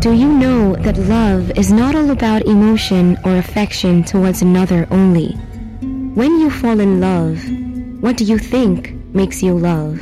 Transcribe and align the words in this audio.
Do 0.00 0.14
you 0.14 0.32
know 0.32 0.76
that 0.76 0.96
love 0.96 1.50
is 1.58 1.70
not 1.70 1.94
all 1.94 2.10
about 2.10 2.46
emotion 2.46 3.18
or 3.22 3.36
affection 3.36 4.02
towards 4.02 4.40
another 4.40 4.88
only? 4.90 5.32
When 6.14 6.40
you 6.40 6.48
fall 6.48 6.80
in 6.80 7.02
love, 7.02 7.38
what 8.00 8.16
do 8.16 8.24
you 8.24 8.38
think 8.38 8.94
makes 9.14 9.42
you 9.42 9.52
love? 9.52 10.00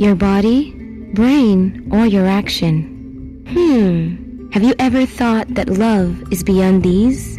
Your 0.00 0.16
body, 0.16 0.72
brain, 1.14 1.88
or 1.92 2.06
your 2.06 2.26
action? 2.26 3.46
Hmm. 3.46 4.50
Have 4.50 4.64
you 4.64 4.74
ever 4.80 5.06
thought 5.06 5.46
that 5.54 5.68
love 5.68 6.32
is 6.32 6.42
beyond 6.42 6.82
these? 6.82 7.36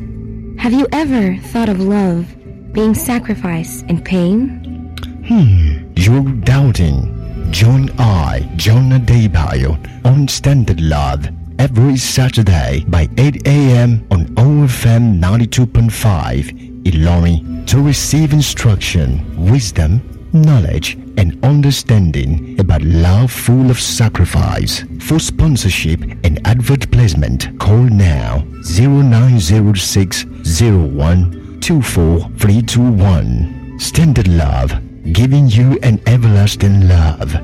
Have 0.60 0.72
you 0.72 0.88
ever 0.94 1.36
thought 1.52 1.68
of 1.68 1.82
love 1.82 2.26
being 2.72 2.94
sacrifice 2.94 3.84
and 3.90 4.06
pain? 4.06 4.96
Hmm, 5.28 5.92
you're 5.98 6.32
doubting. 6.46 7.52
Join 7.52 7.90
I, 8.00 8.50
John 8.56 8.92
Adebayo, 8.92 9.76
on 10.06 10.30
Standard 10.30 10.80
Love 10.80 11.28
every 11.60 11.98
Saturday 11.98 12.84
by 12.88 13.10
8 13.18 13.48
a.m. 13.48 14.06
on 14.12 14.26
OFM 14.36 15.20
92.5 15.20 16.84
Ilorin 16.84 17.66
to 17.68 17.82
receive 17.82 18.34
instruction, 18.34 19.26
wisdom, 19.50 20.02
knowledge, 20.34 20.98
and 21.18 21.44
understanding 21.44 22.60
about 22.60 22.82
love 22.84 23.32
full 23.32 23.70
of 23.70 23.80
sacrifice. 23.80 24.84
For 25.02 25.20
sponsorship 25.20 26.02
and 26.24 26.46
advert 26.48 26.90
placement, 26.92 27.60
call 27.60 27.84
now 27.84 28.44
0906 28.64 30.26
01 30.26 31.60
24321. 31.62 33.80
Standard 33.80 34.28
Love, 34.28 34.74
giving 35.12 35.48
you 35.48 35.78
an 35.84 36.00
everlasting 36.08 36.88
love. 36.88 37.36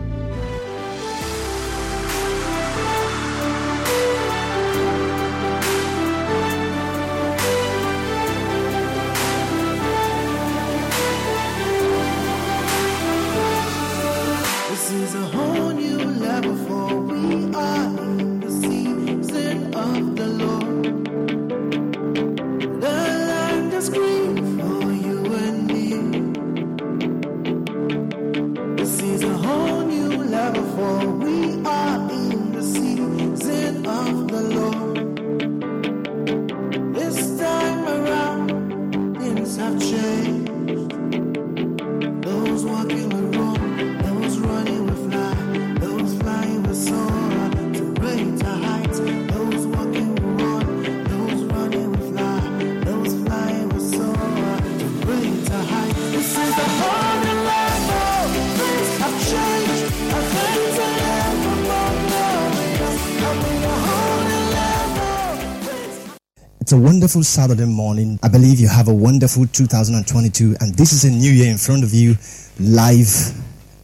Wonderful 67.04 67.22
Saturday 67.22 67.66
morning. 67.66 68.18
I 68.24 68.30
believe 68.30 68.62
you 68.62 68.70
have 68.70 68.88
a 68.88 68.94
wonderful 68.94 69.46
2022, 69.46 70.56
and 70.62 70.74
this 70.74 70.94
is 70.94 71.04
a 71.04 71.12
new 71.12 71.34
year 71.34 71.52
in 71.52 71.58
front 71.58 71.84
of 71.84 71.94
you, 71.94 72.16
live 72.62 73.10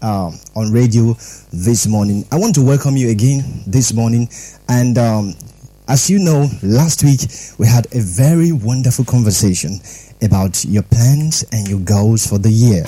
um, 0.02 0.40
on 0.56 0.72
radio 0.72 1.16
this 1.52 1.86
morning. 1.86 2.24
I 2.32 2.38
want 2.38 2.56
to 2.56 2.62
welcome 2.62 2.96
you 2.96 3.10
again 3.10 3.44
this 3.68 3.94
morning, 3.94 4.30
and 4.70 4.98
um, 4.98 5.34
as 5.90 6.10
you 6.10 6.18
know, 6.18 6.48
last 6.64 7.04
week 7.04 7.20
we 7.58 7.68
had 7.68 7.88
a 7.94 8.00
very 8.00 8.54
wonderful 8.54 9.04
conversation 9.04 9.82
about 10.22 10.64
your 10.64 10.84
plans 10.84 11.44
and 11.52 11.68
your 11.68 11.82
goals 11.82 12.26
for 12.26 12.38
the 12.38 12.50
year. 12.50 12.86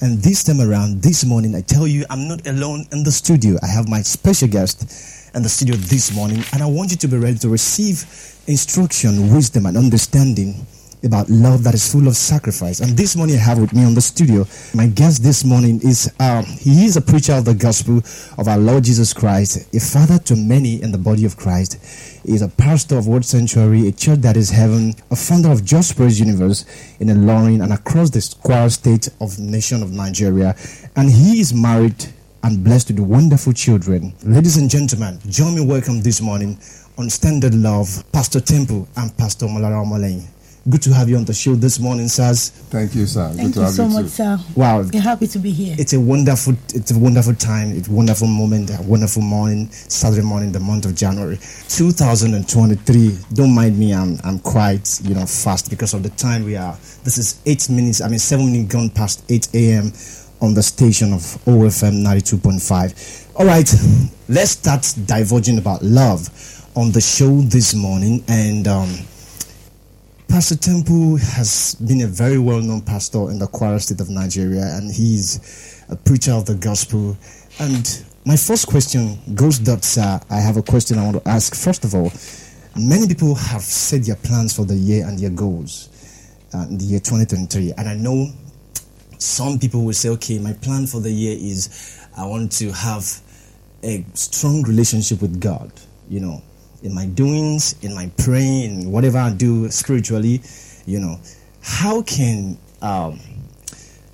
And 0.00 0.18
this 0.22 0.44
time 0.44 0.60
around, 0.60 1.02
this 1.02 1.24
morning, 1.24 1.56
I 1.56 1.60
tell 1.60 1.84
you, 1.84 2.04
I'm 2.08 2.28
not 2.28 2.46
alone 2.46 2.86
in 2.92 3.02
the 3.02 3.10
studio. 3.10 3.58
I 3.64 3.66
have 3.66 3.88
my 3.88 4.00
special 4.02 4.46
guest 4.46 4.82
in 5.34 5.42
the 5.42 5.48
studio 5.48 5.74
this 5.74 6.14
morning, 6.14 6.44
and 6.52 6.62
I 6.62 6.66
want 6.66 6.92
you 6.92 6.96
to 6.98 7.08
be 7.08 7.16
ready 7.16 7.36
to 7.38 7.48
receive 7.48 8.06
instruction, 8.46 9.34
wisdom, 9.34 9.66
and 9.66 9.76
understanding 9.76 10.54
about 11.04 11.28
love 11.28 11.64
that 11.64 11.74
is 11.74 11.90
full 11.90 12.08
of 12.08 12.16
sacrifice. 12.16 12.80
And 12.80 12.96
this 12.96 13.16
morning, 13.16 13.36
I 13.36 13.40
have 13.40 13.58
with 13.58 13.72
me 13.72 13.84
on 13.84 13.94
the 13.94 14.00
studio 14.00 14.46
my 14.74 14.86
guest 14.86 15.22
this 15.22 15.44
morning 15.44 15.80
is 15.82 16.12
um, 16.20 16.44
he 16.44 16.84
is 16.84 16.96
a 16.96 17.00
preacher 17.00 17.32
of 17.32 17.44
the 17.44 17.54
gospel 17.54 17.98
of 18.38 18.48
our 18.48 18.58
Lord 18.58 18.84
Jesus 18.84 19.12
Christ, 19.12 19.74
a 19.74 19.80
father 19.80 20.18
to 20.24 20.36
many 20.36 20.82
in 20.82 20.92
the 20.92 20.98
body 20.98 21.24
of 21.24 21.36
Christ. 21.36 21.78
He 22.24 22.34
is 22.34 22.42
a 22.42 22.48
pastor 22.48 22.98
of 22.98 23.06
Word 23.06 23.24
Sanctuary, 23.24 23.88
a 23.88 23.92
church 23.92 24.20
that 24.20 24.36
is 24.36 24.50
heaven, 24.50 24.94
a 25.10 25.16
founder 25.16 25.50
of 25.50 25.64
Just 25.64 25.96
Praise 25.96 26.20
Universe 26.20 26.64
in 27.00 27.08
Ilorin 27.08 27.62
and 27.62 27.72
across 27.72 28.10
the 28.10 28.18
Kwara 28.20 28.70
state 28.70 29.08
of 29.20 29.38
nation 29.38 29.82
of 29.82 29.90
Nigeria. 29.92 30.54
And 30.96 31.10
he 31.10 31.40
is 31.40 31.54
married 31.54 32.06
and 32.42 32.62
blessed 32.62 32.90
with 32.90 33.00
wonderful 33.00 33.52
children. 33.52 34.14
Ladies 34.22 34.56
and 34.56 34.70
gentlemen, 34.70 35.18
join 35.28 35.54
me 35.54 35.64
welcome 35.64 36.02
this 36.02 36.20
morning 36.20 36.58
on 36.98 37.08
Standard 37.10 37.54
Love, 37.54 38.04
Pastor 38.12 38.40
Temple 38.40 38.86
and 38.96 39.16
Pastor 39.16 39.46
Omolara 39.46 39.84
Omolehin. 39.84 40.26
Good 40.68 40.82
to 40.82 40.92
have 40.92 41.08
you 41.08 41.16
on 41.16 41.24
the 41.24 41.32
show 41.32 41.54
this 41.54 41.78
morning, 41.78 42.08
sirs. 42.08 42.50
Thank 42.50 42.94
you, 42.94 43.06
sir. 43.06 43.28
Thank 43.32 43.54
Good 43.54 43.54
to 43.54 43.58
you 43.60 43.64
have 43.66 43.74
so 43.74 43.84
you 43.84 43.90
much, 43.90 44.02
too. 44.02 44.08
sir. 44.10 44.38
Wow, 44.54 44.82
We're 44.82 45.00
happy 45.00 45.26
to 45.28 45.38
be 45.38 45.50
here. 45.50 45.74
it's 45.78 45.92
a 45.94 46.00
wonderful 46.00 46.54
it's 46.74 46.90
a 46.90 46.98
wonderful 46.98 47.34
time 47.34 47.70
it's 47.72 47.88
a 47.88 47.92
wonderful 47.92 48.26
moment 48.26 48.70
a 48.70 48.82
wonderful 48.82 49.22
morning 49.22 49.70
saturday 49.70 50.22
morning 50.22 50.52
the 50.52 50.60
month 50.60 50.84
of 50.84 50.94
january 50.94 51.38
2023 51.68 53.16
don't 53.34 53.54
mind 53.54 53.78
me 53.78 53.94
i'm 53.94 54.18
i'm 54.24 54.38
quite 54.40 55.00
you 55.04 55.14
know 55.14 55.24
fast 55.24 55.70
because 55.70 55.94
of 55.94 56.02
the 56.02 56.10
time 56.10 56.44
we 56.44 56.56
are 56.56 56.74
this 57.04 57.16
is 57.18 57.40
eight 57.46 57.68
minutes 57.70 58.00
i 58.00 58.08
mean 58.08 58.18
seven 58.18 58.52
minutes 58.52 58.72
gone 58.72 58.90
past 58.90 59.24
8 59.30 59.48
a.m 59.54 59.92
on 60.40 60.54
the 60.54 60.62
station 60.62 61.12
of 61.12 61.20
ofm 61.46 62.02
92.5 62.04 63.30
all 63.40 63.46
right 63.46 63.72
let's 64.28 64.50
start 64.52 64.86
diverging 65.06 65.58
about 65.58 65.82
love 65.82 66.28
on 66.76 66.92
the 66.92 67.00
show 67.00 67.40
this 67.42 67.74
morning 67.74 68.22
and 68.28 68.68
um 68.68 68.88
Pastor 70.28 70.56
Temple 70.56 71.16
has 71.16 71.74
been 71.76 72.02
a 72.02 72.06
very 72.06 72.38
well 72.38 72.60
known 72.60 72.82
pastor 72.82 73.30
in 73.30 73.38
the 73.38 73.46
Kwara 73.46 73.80
state 73.80 74.00
of 74.00 74.10
Nigeria, 74.10 74.76
and 74.76 74.92
he's 74.92 75.82
a 75.88 75.96
preacher 75.96 76.32
of 76.32 76.44
the 76.44 76.54
gospel. 76.54 77.16
And 77.58 78.04
my 78.26 78.36
first 78.36 78.66
question 78.66 79.18
goes 79.34 79.58
that, 79.60 79.82
sir. 79.84 80.20
I 80.30 80.38
have 80.38 80.58
a 80.58 80.62
question 80.62 80.98
I 80.98 81.04
want 81.10 81.24
to 81.24 81.28
ask. 81.28 81.54
First 81.54 81.84
of 81.84 81.94
all, 81.94 82.12
many 82.76 83.08
people 83.08 83.34
have 83.34 83.62
set 83.62 84.04
their 84.04 84.16
plans 84.16 84.54
for 84.54 84.66
the 84.66 84.74
year 84.76 85.06
and 85.08 85.18
their 85.18 85.30
goals 85.30 85.88
uh, 86.54 86.66
in 86.68 86.76
the 86.76 86.84
year 86.84 87.00
2023, 87.00 87.72
and 87.78 87.88
I 87.88 87.94
know 87.94 88.30
some 89.16 89.58
people 89.58 89.82
will 89.82 89.94
say, 89.94 90.10
okay, 90.10 90.38
my 90.38 90.52
plan 90.52 90.86
for 90.86 91.00
the 91.00 91.10
year 91.10 91.36
is 91.40 91.98
I 92.16 92.26
want 92.26 92.52
to 92.52 92.70
have 92.70 93.20
a 93.82 94.04
strong 94.12 94.62
relationship 94.62 95.22
with 95.22 95.40
God, 95.40 95.72
you 96.08 96.20
know, 96.20 96.42
in 96.82 96.94
my 96.94 97.06
doings, 97.06 97.74
in 97.82 97.94
my 97.94 98.10
praying, 98.18 98.82
in 98.82 98.92
whatever 98.92 99.18
I 99.18 99.32
do 99.32 99.68
spiritually, 99.70 100.40
you 100.86 101.00
know. 101.00 101.18
How 101.60 102.02
can 102.02 102.56
um, 102.82 103.20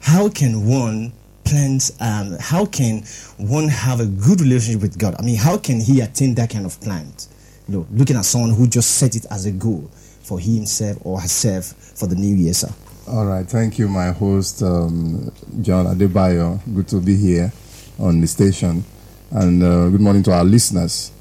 how 0.01 0.29
can 0.29 0.67
one 0.67 1.13
plant 1.45 1.91
um, 2.01 2.37
how 2.41 2.67
can 2.67 3.03
one 3.37 3.69
have 3.69 4.01
a 4.01 4.07
good 4.07 4.41
relationship 4.41 4.83
with 4.83 4.99
God? 4.99 5.15
I 5.19 5.23
mean, 5.23 5.37
how 5.37 5.59
can 5.59 5.81
he 5.81 6.01
attain 6.01 6.35
that 6.37 6.51
kind 6.51 6.67
of 6.67 6.81
plant? 6.81 7.29
You 7.69 7.79
know, 7.79 7.87
looking 7.93 8.17
at 8.17 8.25
someone 8.25 8.55
who 8.55 8.67
just 8.67 8.97
set 8.97 9.17
it 9.17 9.27
as 9.31 9.47
a 9.47 9.53
goal 9.53 9.91
for 10.23 10.41
himself 10.41 10.99
or 11.03 11.21
herself 11.21 11.67
for 11.97 12.07
the 12.07 12.15
new 12.15 12.35
year, 12.35 12.55
sir. 12.55 12.71
All 13.07 13.27
right, 13.27 13.47
thank 13.47 13.79
you, 13.79 13.87
my 13.87 14.13
host, 14.13 14.63
um, 14.63 15.31
John 15.61 15.87
Adebayo. 15.87 16.61
Good 16.75 16.89
to 16.89 17.01
be 17.01 17.17
here 17.17 17.53
on 17.99 18.21
the 18.21 18.27
station, 18.27 18.83
and 19.31 19.63
uh, 19.63 19.89
good 19.91 20.01
morning 20.01 20.23
to 20.25 20.33
our 20.33 20.45
listeners. 20.45 21.14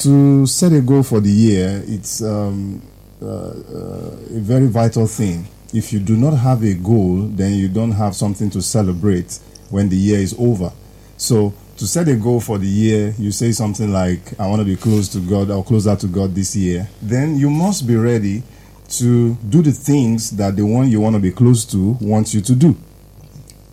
To 0.00 0.46
set 0.46 0.72
a 0.74 0.82
goal 0.82 1.02
for 1.02 1.20
the 1.20 1.30
year, 1.30 1.82
it's 1.86 2.22
um, 2.22 2.82
uh, 3.22 3.26
uh, 3.26 4.16
a 4.30 4.40
very 4.40 4.66
vital 4.66 5.06
thing. 5.06 5.46
If 5.72 5.90
you 5.90 6.00
do 6.00 6.16
not 6.16 6.34
have 6.34 6.62
a 6.64 6.74
goal, 6.74 7.22
then 7.22 7.54
you 7.54 7.68
don't 7.68 7.92
have 7.92 8.14
something 8.14 8.50
to 8.50 8.60
celebrate 8.60 9.38
when 9.70 9.88
the 9.88 9.96
year 9.96 10.18
is 10.18 10.34
over. 10.38 10.70
So, 11.16 11.54
to 11.78 11.86
set 11.86 12.08
a 12.08 12.14
goal 12.14 12.40
for 12.40 12.58
the 12.58 12.66
year, 12.66 13.14
you 13.18 13.30
say 13.30 13.52
something 13.52 13.90
like, 13.90 14.38
I 14.38 14.46
want 14.48 14.60
to 14.60 14.66
be 14.66 14.76
close 14.76 15.08
to 15.10 15.18
God 15.18 15.50
or 15.50 15.64
closer 15.64 15.96
to 15.96 16.06
God 16.06 16.34
this 16.34 16.54
year, 16.54 16.88
then 17.00 17.36
you 17.36 17.48
must 17.48 17.86
be 17.86 17.96
ready 17.96 18.42
to 18.88 19.34
do 19.48 19.62
the 19.62 19.72
things 19.72 20.30
that 20.36 20.56
the 20.56 20.66
one 20.66 20.90
you 20.90 21.00
want 21.00 21.16
to 21.16 21.20
be 21.20 21.32
close 21.32 21.64
to 21.66 21.96
wants 22.02 22.34
you 22.34 22.42
to 22.42 22.54
do. 22.54 22.76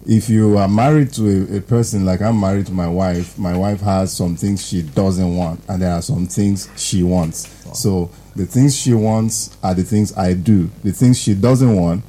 If 0.05 0.29
you 0.29 0.57
are 0.57 0.67
married 0.67 1.13
to 1.13 1.53
a, 1.53 1.57
a 1.57 1.61
person 1.61 2.05
like 2.05 2.21
I'm 2.21 2.39
married 2.39 2.65
to 2.67 2.73
my 2.73 2.87
wife, 2.87 3.37
my 3.37 3.55
wife 3.57 3.79
has 3.81 4.11
some 4.11 4.35
things 4.35 4.65
she 4.67 4.81
doesn't 4.81 5.35
want, 5.35 5.61
and 5.69 5.81
there 5.81 5.91
are 5.93 6.01
some 6.01 6.27
things 6.27 6.69
she 6.75 7.03
wants. 7.03 7.47
So 7.79 8.09
the 8.35 8.45
things 8.45 8.75
she 8.75 8.93
wants 8.93 9.57
are 9.63 9.73
the 9.73 9.83
things 9.83 10.15
I 10.17 10.33
do. 10.33 10.69
The 10.83 10.91
things 10.91 11.19
she 11.21 11.33
doesn't 11.33 11.73
want, 11.75 12.03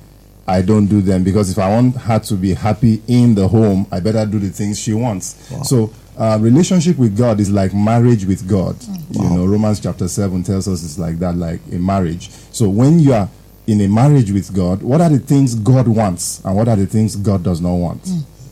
I 0.46 0.60
don't 0.60 0.86
do 0.86 1.00
them 1.00 1.24
because 1.24 1.50
if 1.50 1.58
I 1.58 1.68
want 1.70 1.96
her 1.96 2.18
to 2.18 2.34
be 2.34 2.52
happy 2.54 3.00
in 3.06 3.34
the 3.34 3.48
home, 3.48 3.86
I 3.90 4.00
better 4.00 4.26
do 4.26 4.38
the 4.38 4.50
things 4.50 4.78
she 4.78 4.92
wants. 4.92 5.36
So, 5.66 5.90
uh, 6.18 6.38
relationship 6.40 6.98
with 6.98 7.16
God 7.16 7.40
is 7.40 7.50
like 7.50 7.72
marriage 7.74 8.24
with 8.24 8.46
God. 8.48 8.76
You 9.10 9.30
know, 9.30 9.46
Romans 9.46 9.80
chapter 9.80 10.06
7 10.06 10.42
tells 10.42 10.68
us 10.68 10.84
it's 10.84 10.98
like 10.98 11.18
that, 11.20 11.36
like 11.36 11.60
a 11.72 11.76
marriage. 11.76 12.28
So, 12.52 12.68
when 12.68 12.98
you 13.00 13.14
are 13.14 13.28
in 13.66 13.80
a 13.80 13.88
marriage 13.88 14.30
with 14.30 14.54
God, 14.54 14.82
what 14.82 15.00
are 15.00 15.08
the 15.08 15.18
things 15.18 15.54
God 15.54 15.88
wants 15.88 16.44
and 16.44 16.54
what 16.56 16.68
are 16.68 16.76
the 16.76 16.86
things 16.86 17.16
God 17.16 17.42
does 17.42 17.60
not 17.60 17.74
want? 17.74 18.06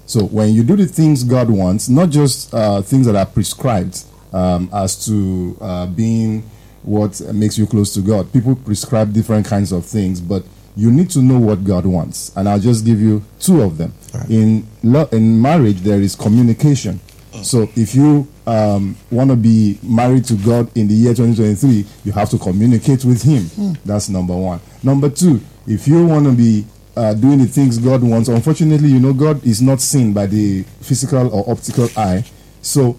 So, 0.06 0.24
when 0.24 0.52
you 0.54 0.62
do 0.62 0.76
the 0.76 0.86
things 0.86 1.22
God 1.24 1.48
wants, 1.50 1.88
not 1.88 2.10
just 2.10 2.52
uh, 2.54 2.82
things 2.82 3.06
that 3.06 3.16
are 3.16 3.26
prescribed 3.26 4.04
um, 4.32 4.68
as 4.72 5.04
to 5.06 5.56
uh, 5.60 5.86
being 5.86 6.42
what 6.82 7.20
makes 7.32 7.56
you 7.58 7.66
close 7.66 7.94
to 7.94 8.00
God, 8.00 8.32
people 8.32 8.56
prescribe 8.56 9.12
different 9.12 9.46
kinds 9.46 9.70
of 9.72 9.84
things, 9.86 10.20
but 10.20 10.42
you 10.76 10.90
need 10.90 11.10
to 11.10 11.20
know 11.20 11.38
what 11.38 11.62
God 11.64 11.84
wants. 11.86 12.34
And 12.36 12.48
I'll 12.48 12.58
just 12.58 12.84
give 12.84 13.00
you 13.00 13.22
two 13.38 13.60
of 13.62 13.78
them. 13.78 13.92
In 14.30 14.66
lo- 14.82 15.08
in 15.12 15.40
marriage, 15.40 15.80
there 15.82 16.00
is 16.00 16.14
communication. 16.16 16.98
So 17.42 17.62
if 17.76 17.94
you 17.94 18.28
um, 18.46 18.96
want 19.10 19.30
to 19.30 19.36
be 19.36 19.78
married 19.82 20.24
to 20.26 20.34
God 20.34 20.74
in 20.76 20.86
the 20.86 20.94
year 20.94 21.14
2023, 21.14 21.84
you 22.04 22.12
have 22.12 22.28
to 22.30 22.38
communicate 22.38 23.04
with 23.04 23.22
Him. 23.22 23.76
That's 23.84 24.08
number 24.08 24.36
one. 24.36 24.60
Number 24.82 25.08
two, 25.08 25.40
if 25.66 25.88
you 25.88 26.06
want 26.06 26.26
to 26.26 26.32
be 26.32 26.66
uh, 26.96 27.14
doing 27.14 27.38
the 27.38 27.46
things 27.46 27.78
God 27.78 28.02
wants, 28.02 28.28
unfortunately, 28.28 28.88
you 28.90 29.00
know, 29.00 29.12
God 29.14 29.44
is 29.46 29.62
not 29.62 29.80
seen 29.80 30.12
by 30.12 30.26
the 30.26 30.62
physical 30.80 31.32
or 31.34 31.50
optical 31.50 31.88
eye. 31.96 32.24
So 32.60 32.96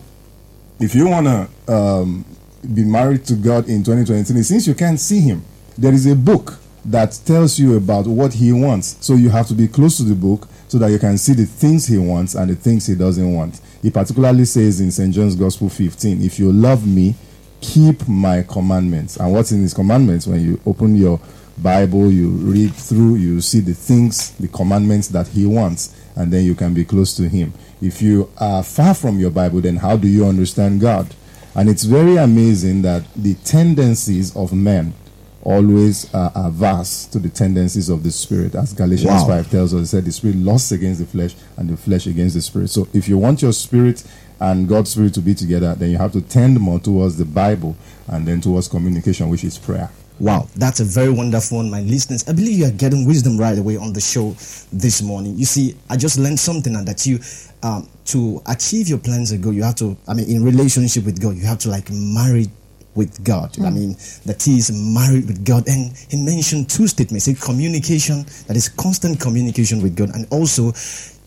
if 0.80 0.95
you 0.95 1.07
want 1.07 1.27
to 1.27 1.74
um, 1.74 2.25
be 2.74 2.83
married 2.83 3.25
to 3.25 3.35
God 3.35 3.69
in 3.69 3.83
2023, 3.83 4.41
since 4.41 4.68
you 4.68 4.74
can't 4.74 5.00
see 5.00 5.19
Him, 5.19 5.44
there 5.77 5.94
is 5.94 6.06
a 6.07 6.15
book 6.15 6.57
that 6.85 7.18
tells 7.25 7.59
you 7.59 7.77
about 7.77 8.07
what 8.07 8.33
He 8.33 8.51
wants. 8.51 8.97
So 9.06 9.13
you 9.13 9.30
have 9.30 9.47
to 9.47 9.53
be 9.53 9.68
close 9.68 9.97
to 9.97 10.03
the 10.03 10.15
book 10.15 10.47
so 10.74 10.80
that 10.80 10.90
you 10.90 10.98
can 10.98 11.20
see 11.20 11.34
the 11.34 11.46
things 11.46 11.86
He 11.86 12.00
wants 12.00 12.34
and 12.34 12.50
the 12.50 12.56
things 12.56 12.88
He 12.88 12.96
doesn't 12.96 13.31
want. 13.31 13.62
He 13.84 13.92
particularly 13.92 14.44
says 14.46 14.81
in 14.81 14.90
St. 14.90 15.14
John's 15.14 15.36
Gospel 15.36 15.70
15, 15.70 16.24
If 16.24 16.40
you 16.40 16.52
love 16.52 16.88
me, 16.88 17.14
keep 17.62 18.08
my 18.08 18.42
commandments. 18.42 19.18
And 19.18 19.31
what's 19.31 19.52
in 19.52 19.62
His 19.62 19.75
commandments? 19.75 20.25
When 20.25 20.42
you 20.42 20.60
open 20.66 20.96
your 20.96 21.22
Bible, 21.60 22.10
you 22.10 22.28
read 22.30 22.74
through, 22.74 23.18
you 23.18 23.40
see 23.40 23.60
the 23.60 23.75
things, 23.75 24.31
the 24.31 24.48
commandments 24.48 25.10
that 25.10 25.28
He 25.28 25.46
wants, 25.46 25.96
and 26.16 26.34
then 26.34 26.44
you 26.44 26.56
can 26.56 26.74
be 26.74 26.86
close 26.86 27.16
to 27.18 27.30
Him. 27.30 27.54
If 27.80 28.02
you 28.02 28.31
are 28.40 28.64
far 28.64 28.96
from 28.96 29.19
your 29.19 29.30
Bible, 29.30 29.62
then 29.62 29.76
how 29.76 29.96
do 29.96 30.08
you 30.08 30.26
understand 30.26 30.81
God? 30.81 31.14
And 31.54 31.69
it's 31.69 31.84
very 31.84 32.18
amazing 32.18 32.81
that 32.81 33.04
the 33.16 33.36
tendencies 33.36 34.36
of 34.36 34.54
men 34.54 34.96
always 35.44 36.12
are 36.13 36.31
averse 36.36 37.06
to 37.07 37.19
the 37.19 37.30
tendencies 37.30 37.90
of 37.90 38.04
the 38.04 38.12
spirit. 38.12 38.56
As 38.56 38.74
Galatians 38.74 39.22
Wow. 39.24 39.28
5 39.28 39.51
tells 39.51 39.74
us, 39.74 39.81
it 39.81 39.88
said 39.88 40.06
the 40.06 40.12
spirit 40.12 40.38
lusts 40.38 40.72
against 40.72 41.00
the 41.01 41.06
flesh 41.06 41.36
and 41.57 41.69
the 41.69 41.78
flesh 41.78 42.07
against 42.07 42.36
the 42.36 42.42
spirit. 42.42 42.69
So 42.69 42.88
if 42.94 43.07
you 43.07 43.18
want 43.18 43.42
your 43.42 43.54
spirit 43.54 44.04
and 44.40 44.68
God's 44.68 44.92
spirit 44.92 45.13
to 45.16 45.22
be 45.22 45.36
together, 45.36 45.75
then 45.75 45.92
you 45.92 45.98
have 45.98 46.13
to 46.13 46.22
tend 46.22 46.60
more 46.60 46.80
towards 46.80 47.18
the 47.18 47.25
Bible 47.25 47.75
and 48.07 48.25
then 48.28 48.42
towards 48.42 48.68
communication, 48.68 49.30
which 49.30 49.44
is 49.44 49.57
prayer. 49.57 49.90
Wow, 50.19 50.48
that's 50.56 50.80
a 50.80 50.86
very 50.86 51.10
wonderful 51.10 51.57
one, 51.57 51.72
my 51.72 51.81
listeners. 51.81 52.28
I 52.30 52.34
believe 52.34 52.60
you 52.60 52.66
are 52.66 52.72
getting 52.72 53.06
wisdom 53.06 53.38
right 53.38 53.57
away 53.57 53.78
on 53.78 53.94
the 53.94 54.00
show 54.00 54.31
this 54.72 55.01
morning. 55.01 55.36
You 55.38 55.45
see, 55.45 55.75
I 55.90 55.98
just 55.98 56.19
learned 56.19 56.40
something 56.40 56.75
and 56.75 56.88
that 56.88 57.06
you, 57.06 57.19
um, 57.63 57.90
to 58.06 58.42
achieve 58.45 58.88
your 58.88 59.00
plans 59.00 59.31
of 59.31 59.42
God, 59.42 59.56
you 59.56 59.63
have 59.63 59.75
to, 59.75 59.98
I 60.07 60.13
mean, 60.13 60.30
in 60.30 60.44
relationship 60.44 61.06
with 61.06 61.19
God, 61.19 61.36
you 61.36 61.45
have 61.45 61.57
to 61.60 61.69
like 61.69 61.90
marry 61.90 62.48
with 62.95 63.24
God. 63.24 63.57
I 63.60 63.69
mean, 63.69 63.95
that 64.25 64.42
he 64.44 64.57
is 64.57 64.72
married 64.72 65.25
with 65.28 65.45
God. 65.45 65.68
And 65.68 65.95
he 66.10 66.18
mentioned 66.24 66.69
two 66.69 66.88
statements 66.88 67.28
a 67.28 67.34
communication, 67.36 68.24
that 68.48 68.56
is 68.56 68.69
constant 68.69 69.19
communication 69.19 69.81
with 69.81 69.95
God, 69.95 70.10
and 70.13 70.28
also 70.31 70.74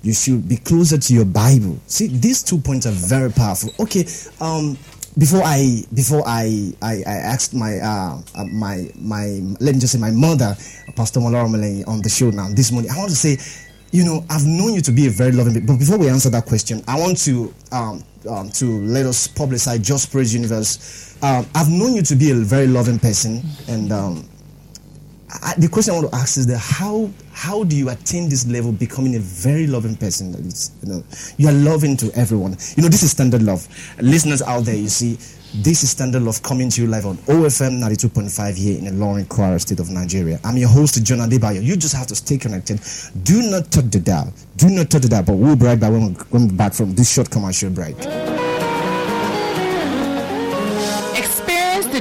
you 0.02 0.12
should 0.12 0.48
be 0.48 0.56
closer 0.58 0.98
to 0.98 1.14
your 1.14 1.24
Bible. 1.24 1.78
See, 1.86 2.06
these 2.06 2.42
two 2.42 2.58
points 2.58 2.86
are 2.86 2.92
very 2.92 3.30
powerful. 3.32 3.70
Okay, 3.80 4.04
um, 4.40 4.78
before 5.18 5.42
I 5.44 5.82
before 5.94 6.22
I 6.26 6.72
I, 6.82 7.02
I 7.06 7.16
asked 7.32 7.54
my 7.54 7.78
uh, 7.78 8.20
uh, 8.34 8.44
my 8.44 8.88
my 8.94 9.40
let 9.60 9.74
me 9.74 9.80
just 9.80 9.94
say 9.94 9.98
my 9.98 10.10
mother, 10.10 10.54
Pastor 10.94 11.20
Omolara 11.20 11.48
Omolehin, 11.48 11.88
on 11.88 12.02
the 12.02 12.08
show 12.08 12.30
now 12.30 12.48
this 12.50 12.70
morning, 12.70 12.90
I 12.90 12.98
want 12.98 13.10
to 13.10 13.16
say, 13.16 13.38
you 13.92 14.04
know, 14.04 14.24
I've 14.28 14.44
known 14.44 14.74
you 14.74 14.82
to 14.82 14.92
be 14.92 15.06
a 15.06 15.10
very 15.10 15.32
loving. 15.32 15.64
But 15.64 15.78
before 15.78 15.98
we 15.98 16.08
answer 16.08 16.30
that 16.30 16.44
question, 16.46 16.82
I 16.86 16.98
want 17.00 17.18
to 17.25 17.52
um, 17.73 18.04
um, 18.28 18.50
to 18.50 18.80
let 18.82 19.06
us 19.06 19.26
publicize 19.28 19.82
Just 19.82 20.12
Praise 20.12 20.35
Universe. 20.35 21.05
Um, 21.23 21.46
I've 21.54 21.68
known 21.68 21.94
you 21.94 22.02
to 22.02 22.14
be 22.16 22.30
a 22.30 22.35
very 22.35 22.66
loving 22.66 22.99
person, 22.99 23.42
and 23.68 23.90
um, 23.92 24.28
I, 25.42 25.54
the 25.58 25.68
question 25.68 25.94
I 25.94 25.99
want 25.99 26.11
to 26.11 26.16
ask 26.16 26.37
is 26.37 26.46
that 26.46 26.58
how 26.58 27.11
how 27.32 27.64
do 27.64 27.76
you 27.76 27.88
attain 27.90 28.28
this 28.28 28.46
level, 28.46 28.73
becoming 28.73 29.16
a 29.16 29.18
very 29.18 29.66
loving 29.66 29.96
person? 29.96 30.32
That 30.32 30.40
is, 30.40 30.73
you 30.82 30.92
know, 30.92 31.04
you 31.37 31.49
are 31.49 31.52
loving 31.52 31.96
to 31.99 32.11
everyone. 32.14 32.56
You 32.76 32.82
know, 32.82 32.88
this 32.88 33.02
is 33.02 33.11
standard 33.11 33.42
love. 33.42 33.66
Listeners 34.00 34.42
out 34.42 34.64
there, 34.64 34.76
you 34.76 34.88
see, 34.88 35.14
this 35.62 35.82
is 35.82 35.90
standard 35.90 36.23
love 36.23 36.42
coming 36.42 36.68
to 36.70 36.82
you 36.82 36.88
live 36.88 37.06
on 37.06 37.16
OFM 37.18 37.80
92.5 37.80 38.56
here 38.56 38.78
in 38.78 38.85
the 38.85 38.90
Ilorin 38.90 39.26
Kwara 39.26 39.61
state 39.61 39.80
of 39.80 39.90
Nigeria. 39.90 40.38
I'm 40.44 40.56
your 40.56 40.68
host, 40.68 41.02
John 41.04 41.18
Adebayo. 41.18 41.62
You 41.62 41.76
just 41.76 41.94
have 41.94 42.06
to 42.08 42.14
stay 42.14 42.38
connected. 42.38 42.80
Do 43.23 43.42
not 43.50 43.70
touch 43.70 43.87
the 43.90 44.00
dial. 44.00 44.32
Do 44.56 44.68
not 44.70 44.90
touch 44.90 45.02
the 45.02 45.08
dial. 45.08 45.23
But 45.23 45.35
we'll 45.35 45.56
be 45.56 45.66
right 45.66 45.78
back 45.80 45.92
when 45.92 46.14
we're 46.30 46.49
back 46.52 46.73
from 46.75 46.94
this 46.94 47.12
short 47.12 47.30
commercial 47.30 47.70
break. 47.70 47.96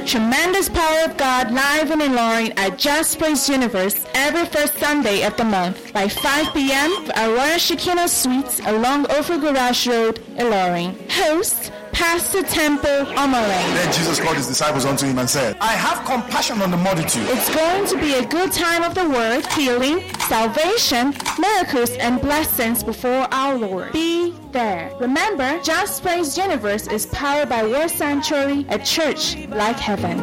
Tremendous 0.05 0.69
power 0.69 1.05
of 1.05 1.17
God 1.17 1.51
live 1.51 1.89
and 1.89 1.99
in 1.99 2.13
at 2.59 2.77
Just 2.77 3.17
Praise 3.17 3.49
Universe 3.49 4.05
every 4.13 4.45
first 4.45 4.77
Sunday 4.77 5.23
of 5.23 5.35
the 5.35 5.43
month 5.43 5.91
by 5.93 6.07
5 6.07 6.53
p.m. 6.53 6.91
Royal 7.33 7.57
Shekinah 7.57 8.07
Suites 8.07 8.59
along 8.67 9.07
Offa 9.07 9.39
Garage 9.39 9.87
Road, 9.87 10.21
Ilorin. 10.37 10.93
Host, 11.11 11.71
Pastor 11.95 12.43
Temple 12.43 13.05
Omare. 13.15 13.47
Then 13.73 13.93
Jesus 13.93 14.19
called 14.19 14.35
his 14.35 14.47
disciples 14.47 14.83
unto 14.83 15.05
him 15.05 15.17
and 15.17 15.29
said, 15.29 15.55
I 15.61 15.71
have 15.71 16.05
compassion 16.05 16.61
on 16.61 16.69
the 16.69 16.75
multitude. 16.75 17.25
It's 17.29 17.55
going 17.55 17.87
to 17.87 17.97
be 17.97 18.15
a 18.15 18.25
good 18.25 18.51
time 18.51 18.83
of 18.83 18.95
the 18.95 19.07
word, 19.09 19.45
healing, 19.53 20.01
salvation, 20.19 21.13
miracles, 21.39 21.91
and 21.91 22.19
blessings 22.19 22.83
before 22.83 23.27
our 23.31 23.57
Lord. 23.57 23.93
Be 23.93 24.33
there. 24.51 24.91
Remember, 24.99 25.57
Just 25.63 26.03
Praise 26.03 26.37
Universe 26.37 26.87
is 26.87 27.05
powered 27.05 27.47
by 27.47 27.63
Word 27.63 27.89
Sanctuary, 27.89 28.65
a 28.67 28.77
church 28.77 29.37
like 29.47 29.77
heaven. 29.77 30.19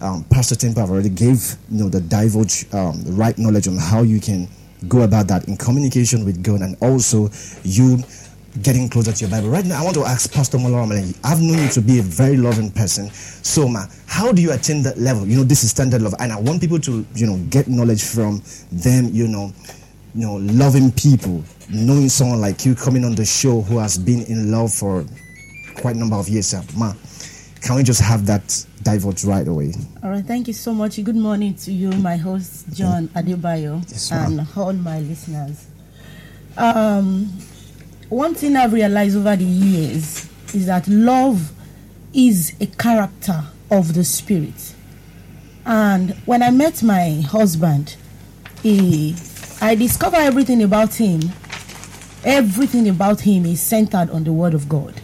um, 0.00 0.24
Pastor 0.24 0.56
have 0.68 0.90
already 0.90 1.10
gave 1.10 1.56
you 1.70 1.84
know 1.84 1.88
the 1.88 2.00
divulge 2.00 2.64
um, 2.72 3.04
right 3.16 3.38
knowledge 3.38 3.68
on 3.68 3.76
how 3.76 4.02
you 4.02 4.18
can 4.18 4.48
go 4.88 5.02
about 5.02 5.28
that 5.28 5.46
in 5.46 5.56
communication 5.56 6.24
with 6.24 6.42
God, 6.42 6.62
and 6.62 6.76
also 6.80 7.30
you 7.62 8.02
getting 8.60 8.88
closer 8.88 9.12
to 9.12 9.20
your 9.20 9.30
Bible. 9.30 9.48
Right 9.48 9.64
now, 9.64 9.80
I 9.80 9.84
want 9.84 9.94
to 9.96 10.04
ask 10.04 10.30
Pastor 10.32 10.58
Mola 10.58 10.82
I've 11.24 11.40
known 11.40 11.58
you 11.62 11.68
to 11.70 11.80
be 11.80 11.98
a 11.98 12.02
very 12.02 12.36
loving 12.36 12.70
person. 12.70 13.08
So, 13.10 13.66
ma, 13.66 13.86
how 14.06 14.32
do 14.32 14.42
you 14.42 14.52
attain 14.52 14.82
that 14.82 14.98
level? 14.98 15.26
You 15.26 15.38
know, 15.38 15.44
this 15.44 15.64
is 15.64 15.70
standard 15.70 16.02
love, 16.02 16.14
and 16.18 16.32
I 16.32 16.38
want 16.38 16.60
people 16.60 16.78
to, 16.80 17.06
you 17.14 17.26
know, 17.26 17.38
get 17.48 17.68
knowledge 17.68 18.04
from 18.04 18.42
them. 18.70 19.08
You 19.12 19.28
know, 19.28 19.52
you 20.14 20.26
know, 20.26 20.34
loving 20.52 20.92
people, 20.92 21.42
knowing 21.70 22.08
someone 22.08 22.40
like 22.40 22.66
you 22.66 22.74
coming 22.74 23.04
on 23.04 23.14
the 23.14 23.24
show 23.24 23.62
who 23.62 23.78
has 23.78 23.96
been 23.96 24.22
in 24.26 24.52
love 24.52 24.72
for 24.72 25.04
quite 25.76 25.96
a 25.96 25.98
number 25.98 26.16
of 26.16 26.28
years. 26.28 26.48
sir. 26.48 26.62
Ma, 26.76 26.92
can 27.62 27.76
we 27.76 27.82
just 27.82 28.00
have 28.02 28.26
that 28.26 28.66
divulge 28.82 29.24
right 29.24 29.46
away? 29.48 29.72
All 30.02 30.10
right, 30.10 30.24
thank 30.24 30.48
you 30.48 30.54
so 30.54 30.74
much. 30.74 31.02
Good 31.02 31.16
morning 31.16 31.54
to 31.54 31.72
you, 31.72 31.90
my 31.92 32.16
host 32.16 32.66
John 32.72 33.08
Adebayo, 33.08 33.80
Yes, 33.90 34.12
and 34.12 34.46
all 34.56 34.72
my 34.74 35.00
listeners. 35.00 35.66
Um, 36.58 37.32
one 38.12 38.34
thing 38.34 38.56
I've 38.56 38.74
realized 38.74 39.16
over 39.16 39.34
the 39.36 39.44
years 39.44 40.28
is 40.54 40.66
that 40.66 40.86
love 40.86 41.50
is 42.12 42.54
a 42.60 42.66
character 42.66 43.42
of 43.70 43.94
the 43.94 44.04
spirit. 44.04 44.74
And 45.64 46.10
when 46.26 46.42
I 46.42 46.50
met 46.50 46.82
my 46.82 47.22
husband, 47.22 47.96
he, 48.62 49.16
I 49.62 49.76
discovered 49.76 50.18
everything 50.18 50.62
about 50.62 50.94
him. 50.94 51.22
Everything 52.22 52.86
about 52.86 53.22
him 53.22 53.46
is 53.46 53.62
centered 53.62 54.10
on 54.10 54.24
the 54.24 54.32
Word 54.32 54.52
of 54.52 54.68
God. 54.68 55.00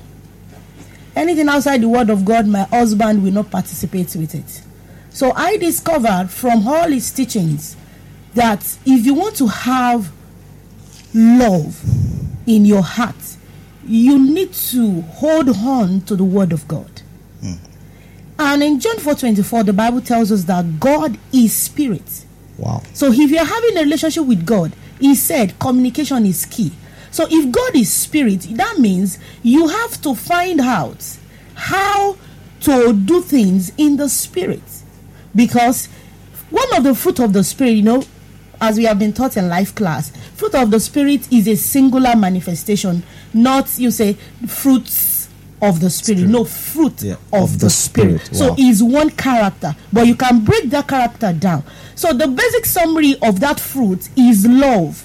Anything 1.17 1.49
outside 1.49 1.81
the 1.81 1.88
Word 1.88 2.11
of 2.11 2.27
God, 2.27 2.47
my 2.47 2.65
husband 2.65 3.23
will 3.23 3.33
not 3.33 3.50
participate 3.50 4.15
with 4.17 4.35
it. 4.35 4.62
So 5.09 5.33
I 5.33 5.57
discovered 5.57 6.29
from 6.31 6.69
all 6.69 6.91
his 6.91 7.11
teachings 7.11 7.75
that 8.35 8.61
if 8.85 9.07
you 9.07 9.15
want 9.15 9.37
to 9.37 9.47
have 9.47 10.12
love 11.15 12.08
in 12.49 12.64
your 12.64 12.83
heart, 12.83 13.37
you 13.87 14.19
need 14.19 14.52
to 14.52 15.02
hold 15.02 15.49
on 15.50 16.00
to 16.02 16.17
the 16.17 16.25
Word 16.25 16.52
of 16.52 16.67
God. 16.67 16.90
Hmm. 17.40 17.52
And 18.38 18.62
in 18.62 18.81
John 18.81 18.97
4:24, 18.97 19.64
the 19.64 19.73
Bible 19.73 20.00
tells 20.00 20.33
us 20.33 20.45
that 20.45 20.81
God 20.81 21.19
is 21.33 21.52
spirit. 21.55 22.25
Wow. 22.57 22.83
So 22.93 23.12
if 23.12 23.31
you're 23.31 23.45
having 23.45 23.76
a 23.76 23.83
relationship 23.83 24.25
with 24.25 24.45
God, 24.45 24.73
he 25.00 25.14
said 25.14 25.59
communication 25.59 26.26
is 26.26 26.45
key. 26.45 26.73
So 27.11 27.26
if 27.31 27.52
God 27.52 27.76
is 27.76 27.93
spirit, 27.93 28.40
that 28.52 28.78
means 28.78 29.19
you 29.43 29.69
have 29.69 30.00
to 30.02 30.14
find 30.14 30.61
out 30.61 31.05
how 31.55 32.17
to 32.61 32.93
do 32.93 33.23
things 33.23 33.73
in 33.76 33.97
the 33.97 34.09
spirit. 34.09 34.62
Because 35.35 35.87
one 36.50 36.75
of 36.76 36.85
the 36.85 36.95
fruit 36.95 37.21
of 37.21 37.33
the 37.33 37.45
spirit, 37.45 37.73
you 37.73 37.83
know, 37.83 38.02
as 38.61 38.77
we 38.77 38.85
have 38.85 38.99
been 38.99 39.12
taught 39.12 39.37
in 39.37 39.49
life 39.49 39.75
class, 39.75 40.11
fruit 40.37 40.55
of 40.55 40.71
the 40.71 40.81
spirit 40.81 41.31
is 41.33 41.47
a 41.49 41.57
singular 41.57 42.15
manifestation, 42.17 43.03
not 43.33 43.79
you 43.79 43.91
say 43.91 44.15
fruits 44.47 45.29
of 45.61 45.81
the 45.81 45.91
spirit, 45.91 46.23
no 46.29 46.45
fruit 46.45 47.03
Yeah, 47.03 47.17
of, 47.33 47.59
the, 47.59 47.69
spirit. 47.71 48.29
So 48.33 48.50
Wow. 48.50 48.57
is 48.59 48.83
one 48.83 49.11
character, 49.11 49.75
but 49.93 50.07
you 50.07 50.15
can 50.15 50.45
break 50.45 50.71
that 50.71 50.87
character 50.87 51.33
down. 51.33 51.65
So 51.97 52.12
the 52.12 52.29
basic 52.29 52.65
summary 52.65 53.17
of 53.23 53.41
that 53.41 53.59
fruit 53.59 54.09
is 54.17 54.47
love. 54.47 55.05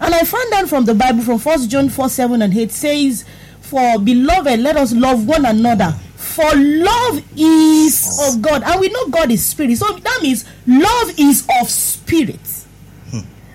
And 0.00 0.14
I 0.14 0.22
found 0.24 0.52
out 0.54 0.68
from 0.68 0.84
the 0.84 0.94
Bible 0.94 1.22
from 1.22 1.38
1 1.40 1.68
John 1.68 1.88
4 1.88 2.08
7 2.08 2.40
and 2.42 2.56
8 2.56 2.70
says, 2.70 3.24
For 3.60 3.98
beloved, 3.98 4.60
let 4.60 4.76
us 4.76 4.92
love 4.92 5.26
one 5.26 5.44
another. 5.44 5.92
For 6.16 6.48
love 6.54 7.22
is 7.36 8.20
of 8.28 8.40
God. 8.42 8.62
And 8.62 8.80
we 8.80 8.88
know 8.90 9.08
God 9.08 9.30
is 9.32 9.44
spirit. 9.44 9.76
So 9.78 9.92
that 9.92 10.20
means 10.22 10.44
love 10.66 11.12
is 11.18 11.46
of 11.60 11.68
spirit. 11.68 12.38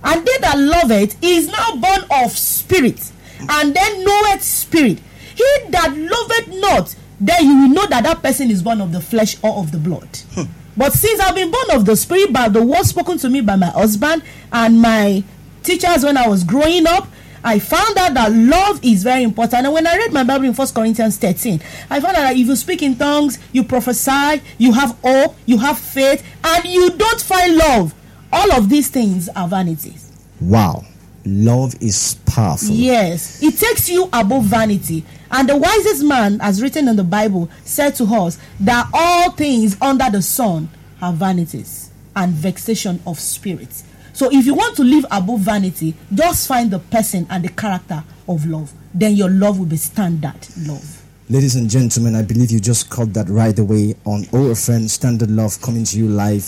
And 0.03 0.25
they 0.25 0.37
that 0.41 0.57
love 0.57 0.91
it 0.91 1.15
is 1.21 1.47
now 1.47 1.75
born 1.75 2.05
of 2.23 2.31
spirit, 2.31 3.11
and 3.39 3.73
then 3.73 4.03
knoweth 4.03 4.43
spirit. 4.43 4.99
He 5.35 5.45
that 5.69 5.95
loveth 5.95 6.47
not, 6.59 6.95
then 7.19 7.45
you 7.45 7.61
will 7.61 7.69
know 7.69 7.87
that 7.87 8.03
that 8.03 8.21
person 8.21 8.51
is 8.51 8.61
born 8.61 8.81
of 8.81 8.91
the 8.91 9.01
flesh 9.01 9.37
or 9.43 9.57
of 9.59 9.71
the 9.71 9.77
blood. 9.77 10.09
Hmm. 10.33 10.43
But 10.75 10.93
since 10.93 11.19
I've 11.19 11.35
been 11.35 11.51
born 11.51 11.71
of 11.71 11.85
the 11.85 11.95
spirit 11.95 12.33
by 12.33 12.49
the 12.49 12.63
word 12.63 12.83
spoken 12.83 13.17
to 13.19 13.29
me 13.29 13.41
by 13.41 13.55
my 13.55 13.67
husband 13.67 14.23
and 14.51 14.81
my 14.81 15.23
teachers 15.61 16.03
when 16.03 16.17
I 16.17 16.27
was 16.27 16.43
growing 16.43 16.87
up, 16.87 17.07
I 17.43 17.59
found 17.59 17.97
out 17.97 18.13
that 18.13 18.31
love 18.31 18.79
is 18.83 19.03
very 19.03 19.23
important. 19.23 19.65
And 19.65 19.73
when 19.73 19.85
I 19.85 19.97
read 19.97 20.13
my 20.13 20.23
Bible 20.23 20.45
in 20.45 20.53
1 20.53 20.67
Corinthians 20.69 21.17
13, 21.17 21.61
I 21.89 21.99
found 21.99 22.15
out 22.15 22.23
that 22.23 22.37
if 22.37 22.47
you 22.47 22.55
speak 22.55 22.81
in 22.81 22.95
tongues, 22.95 23.37
you 23.51 23.63
prophesy, 23.63 24.41
you 24.57 24.71
have 24.71 24.97
hope, 25.03 25.35
you 25.45 25.57
have 25.57 25.77
faith, 25.77 26.25
and 26.43 26.65
you 26.65 26.89
don't 26.91 27.21
find 27.21 27.55
love, 27.57 27.93
all 28.33 28.51
of 28.53 28.67
these 28.67 28.89
things 28.89 29.29
are 29.29 29.47
vanities. 29.47 30.11
Wow. 30.41 30.83
Love 31.23 31.75
is 31.81 32.15
powerful. 32.25 32.75
Yes, 32.75 33.41
it 33.41 33.57
takes 33.57 33.87
you 33.87 34.09
above 34.11 34.45
vanity. 34.45 35.05
And 35.31 35.47
the 35.47 35.55
wisest 35.55 36.03
man, 36.03 36.41
as 36.41 36.61
written 36.61 36.87
in 36.87 36.95
the 36.95 37.03
Bible, 37.03 37.49
said 37.63 37.95
to 37.95 38.03
us 38.05 38.39
that 38.59 38.89
all 38.91 39.31
things 39.31 39.77
under 39.81 40.09
the 40.09 40.21
sun 40.21 40.67
are 41.01 41.13
vanities 41.13 41.91
and 42.15 42.33
vexation 42.33 42.99
of 43.07 43.19
spirit. 43.19 43.83
So 44.13 44.29
if 44.31 44.45
you 44.45 44.53
want 44.53 44.75
to 44.77 44.83
live 44.83 45.05
above 45.11 45.41
vanity, 45.41 45.95
just 46.13 46.47
find 46.47 46.71
the 46.71 46.79
person 46.79 47.25
and 47.29 47.43
the 47.43 47.49
character 47.49 48.03
of 48.27 48.45
love. 48.45 48.73
Then 48.93 49.13
your 49.13 49.29
love 49.29 49.59
will 49.59 49.65
be 49.65 49.77
standard 49.77 50.35
love. 50.67 51.03
Ladies 51.29 51.55
and 51.55 51.69
gentlemen, 51.69 52.15
I 52.15 52.23
believe 52.23 52.51
you 52.51 52.59
just 52.59 52.89
caught 52.89 53.13
that 53.13 53.29
right 53.29 53.57
away 53.57 53.95
on 54.05 54.23
OFM 54.25 54.89
Standard 54.89 55.31
Love 55.31 55.61
coming 55.61 55.83
to 55.85 55.97
you 55.97 56.09
live 56.09 56.43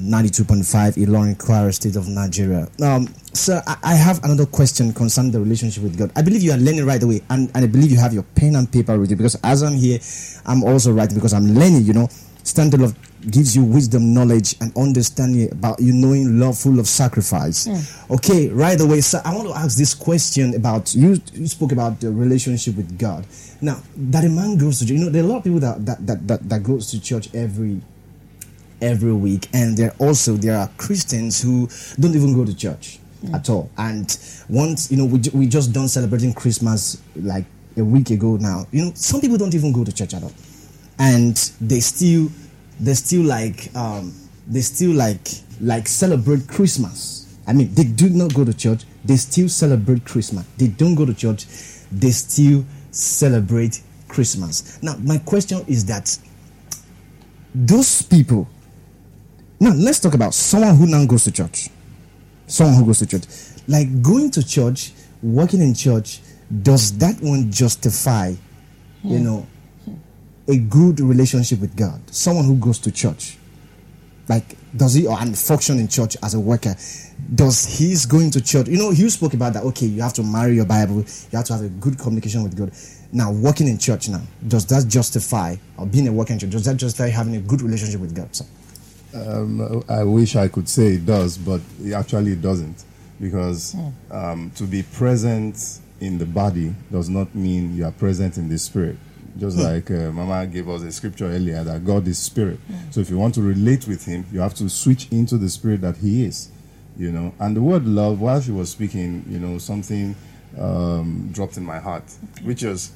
92.5 0.00 0.96
Ilorin 0.96 1.36
Kwara 1.36 1.72
State 1.72 1.96
of 1.96 2.08
Nigeria. 2.08 2.68
Um, 2.82 3.06
sir, 3.32 3.62
I, 3.66 3.76
I 3.82 3.94
have 3.94 4.22
another 4.24 4.46
question 4.46 4.92
concerning 4.92 5.32
the 5.32 5.40
relationship 5.40 5.82
with 5.82 5.98
God. 5.98 6.10
I 6.16 6.22
believe 6.22 6.42
you 6.42 6.52
are 6.52 6.58
learning 6.58 6.86
right 6.86 7.02
away, 7.02 7.22
and, 7.30 7.50
and 7.54 7.64
I 7.64 7.66
believe 7.66 7.90
you 7.90 7.98
have 7.98 8.14
your 8.14 8.22
pen 8.34 8.56
and 8.56 8.70
paper 8.70 8.98
with 8.98 9.10
you 9.10 9.16
because 9.16 9.36
as 9.44 9.62
I'm 9.62 9.74
here, 9.74 9.98
I'm 10.46 10.64
also 10.64 10.92
writing 10.92 11.16
because 11.16 11.34
I'm 11.34 11.54
learning, 11.54 11.82
you 11.82 11.92
know. 11.92 12.08
Standard 12.42 12.80
Love 12.80 12.96
gives 13.30 13.54
you 13.54 13.62
wisdom, 13.62 14.14
knowledge, 14.14 14.56
and 14.60 14.74
understanding 14.76 15.52
about 15.52 15.78
you 15.80 15.92
knowing 15.92 16.40
love 16.40 16.58
full 16.58 16.78
of 16.78 16.86
sacrifice. 16.88 17.68
Okay, 18.10 18.48
right 18.48 18.80
away, 18.80 19.02
sir, 19.02 19.20
I 19.24 19.34
want 19.34 19.48
to 19.48 19.54
ask 19.54 19.76
this 19.76 19.94
question 19.94 20.54
about 20.54 20.94
you. 20.94 21.20
You 21.34 21.46
spoke 21.46 21.72
about 21.72 22.00
the 22.00 22.10
relationship 22.10 22.76
with 22.76 22.98
God. 22.98 23.26
Now, 23.60 23.82
that 23.94 24.24
a 24.24 24.28
man 24.28 24.56
goes 24.56 24.78
to 24.78 24.86
you 24.86 25.04
know, 25.04 25.10
there 25.10 25.22
are 25.22 25.26
a 25.26 25.28
lot 25.28 25.38
of 25.38 25.44
people 25.44 25.60
that 25.60 25.84
that 25.84 26.06
that, 26.06 26.28
that, 26.28 26.48
that 26.48 26.62
goes 26.62 26.90
to 26.92 27.00
church 27.00 27.28
every 27.34 27.82
every 28.80 29.12
week 29.12 29.48
and 29.52 29.76
there 29.76 29.94
also 29.98 30.34
there 30.34 30.56
are 30.56 30.68
christians 30.76 31.40
who 31.42 31.68
don't 32.00 32.14
even 32.14 32.34
go 32.34 32.44
to 32.44 32.54
church 32.54 33.00
at 33.32 33.48
all. 33.50 33.70
And 33.76 34.16
once 34.48 34.90
you 34.90 34.96
know 34.96 35.04
we, 35.04 35.20
we 35.32 35.46
just 35.46 35.72
done 35.72 35.88
celebrating 35.88 36.32
christmas 36.32 37.00
like 37.16 37.44
a 37.76 37.84
week 37.84 38.10
ago 38.10 38.36
now. 38.36 38.66
You 38.72 38.86
know 38.86 38.92
some 38.94 39.20
people 39.20 39.38
don't 39.38 39.54
even 39.54 39.72
go 39.72 39.84
to 39.84 39.92
church 39.92 40.14
at 40.14 40.22
all. 40.22 40.32
And 40.98 41.36
they 41.60 41.80
still 41.80 42.30
they 42.78 42.94
still 42.94 43.22
like 43.22 43.74
um 43.76 44.14
they 44.46 44.60
still 44.60 44.92
like 44.92 45.28
like 45.60 45.86
celebrate 45.86 46.48
christmas. 46.48 47.36
I 47.46 47.52
mean 47.52 47.72
they 47.74 47.84
do 47.84 48.08
not 48.10 48.34
go 48.34 48.44
to 48.44 48.54
church. 48.54 48.84
They 49.04 49.16
still 49.16 49.48
celebrate 49.48 50.04
christmas. 50.04 50.46
They 50.56 50.68
don't 50.68 50.94
go 50.94 51.06
to 51.06 51.14
church. 51.14 51.46
They 51.92 52.10
still 52.10 52.64
celebrate 52.90 53.82
christmas. 54.08 54.82
Now 54.82 54.96
my 54.96 55.18
question 55.18 55.64
is 55.66 55.84
that 55.86 56.18
those 57.54 58.02
people 58.02 58.48
now 59.60 59.70
let's 59.74 60.00
talk 60.00 60.14
about 60.14 60.34
someone 60.34 60.74
who 60.76 60.86
now 60.86 61.04
goes 61.06 61.24
to 61.24 61.32
church 61.32 61.68
someone 62.46 62.76
who 62.76 62.86
goes 62.86 62.98
to 62.98 63.06
church 63.06 63.24
like 63.68 64.02
going 64.02 64.30
to 64.30 64.46
church 64.46 64.92
working 65.22 65.60
in 65.60 65.74
church 65.74 66.20
does 66.62 66.96
that 66.98 67.20
one 67.20 67.50
justify 67.50 68.28
you 69.02 69.18
hmm. 69.18 69.24
know 69.24 69.46
a 70.48 70.56
good 70.56 70.98
relationship 71.00 71.60
with 71.60 71.76
god 71.76 72.00
someone 72.12 72.44
who 72.44 72.56
goes 72.56 72.78
to 72.78 72.90
church 72.90 73.36
like 74.28 74.56
does 74.76 74.94
he 74.94 75.06
or 75.06 75.18
and 75.20 75.36
function 75.36 75.78
in 75.78 75.88
church 75.88 76.16
as 76.22 76.34
a 76.34 76.40
worker 76.40 76.74
does 77.34 77.64
he's 77.64 78.06
going 78.06 78.30
to 78.32 78.40
church? 78.40 78.68
You 78.68 78.78
know, 78.78 78.90
you 78.90 79.08
spoke 79.10 79.34
about 79.34 79.52
that. 79.54 79.62
Okay, 79.64 79.86
you 79.86 80.02
have 80.02 80.12
to 80.14 80.22
marry 80.22 80.54
your 80.54 80.64
Bible. 80.64 80.96
You 80.96 81.36
have 81.36 81.44
to 81.46 81.52
have 81.54 81.62
a 81.62 81.68
good 81.68 81.98
communication 81.98 82.42
with 82.42 82.56
God. 82.56 82.72
Now, 83.12 83.30
working 83.32 83.68
in 83.68 83.78
church 83.78 84.08
now, 84.08 84.22
does 84.46 84.66
that 84.66 84.88
justify 84.88 85.56
or 85.76 85.86
being 85.86 86.08
a 86.08 86.12
working 86.12 86.38
church? 86.38 86.50
Does 86.50 86.64
that 86.64 86.76
justify 86.76 87.08
having 87.08 87.36
a 87.36 87.40
good 87.40 87.62
relationship 87.62 88.00
with 88.00 88.14
God? 88.14 88.34
sir? 88.34 88.44
Um, 89.14 89.82
I 89.88 90.04
wish 90.04 90.36
I 90.36 90.48
could 90.48 90.68
say 90.68 90.94
it 90.94 91.06
does, 91.06 91.36
but 91.38 91.60
it 91.82 91.92
actually 91.92 92.32
it 92.32 92.42
doesn't. 92.42 92.84
Because 93.20 93.76
um, 94.10 94.50
to 94.56 94.64
be 94.64 94.82
present 94.82 95.80
in 96.00 96.18
the 96.18 96.24
body 96.26 96.74
does 96.90 97.08
not 97.08 97.34
mean 97.34 97.76
you 97.76 97.84
are 97.84 97.92
present 97.92 98.38
in 98.38 98.48
the 98.48 98.58
spirit. 98.58 98.96
Just 99.38 99.58
like 99.58 99.90
uh, 99.90 100.10
Mama 100.10 100.46
gave 100.46 100.68
us 100.68 100.82
a 100.82 100.90
scripture 100.90 101.26
earlier 101.26 101.62
that 101.62 101.84
God 101.84 102.06
is 102.08 102.18
spirit. 102.18 102.58
So 102.90 103.00
if 103.00 103.10
you 103.10 103.18
want 103.18 103.34
to 103.34 103.42
relate 103.42 103.86
with 103.86 104.04
Him, 104.06 104.24
you 104.32 104.40
have 104.40 104.54
to 104.54 104.68
switch 104.68 105.08
into 105.10 105.36
the 105.38 105.48
spirit 105.48 105.82
that 105.82 105.98
He 105.98 106.24
is. 106.24 106.50
You 106.96 107.12
know, 107.12 107.32
and 107.38 107.56
the 107.56 107.62
word 107.62 107.86
love, 107.86 108.20
while 108.20 108.40
she 108.40 108.50
was 108.50 108.70
speaking, 108.70 109.24
you 109.28 109.38
know, 109.38 109.58
something 109.58 110.16
um, 110.58 111.30
dropped 111.32 111.56
in 111.56 111.64
my 111.64 111.78
heart, 111.78 112.04
which 112.42 112.62
is 112.62 112.92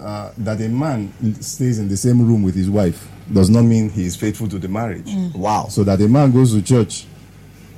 uh, 0.00 0.32
that 0.38 0.60
a 0.60 0.68
man 0.68 1.12
stays 1.40 1.78
in 1.78 1.88
the 1.88 1.96
same 1.96 2.26
room 2.26 2.42
with 2.42 2.54
his 2.54 2.68
wife 2.68 3.08
does 3.32 3.48
not 3.48 3.62
mean 3.62 3.88
he 3.88 4.04
is 4.04 4.16
faithful 4.16 4.48
to 4.48 4.58
the 4.58 4.68
marriage. 4.68 5.10
Wow. 5.34 5.66
So 5.68 5.84
that 5.84 6.00
a 6.00 6.08
man 6.08 6.32
goes 6.32 6.52
to 6.52 6.62
church 6.62 7.06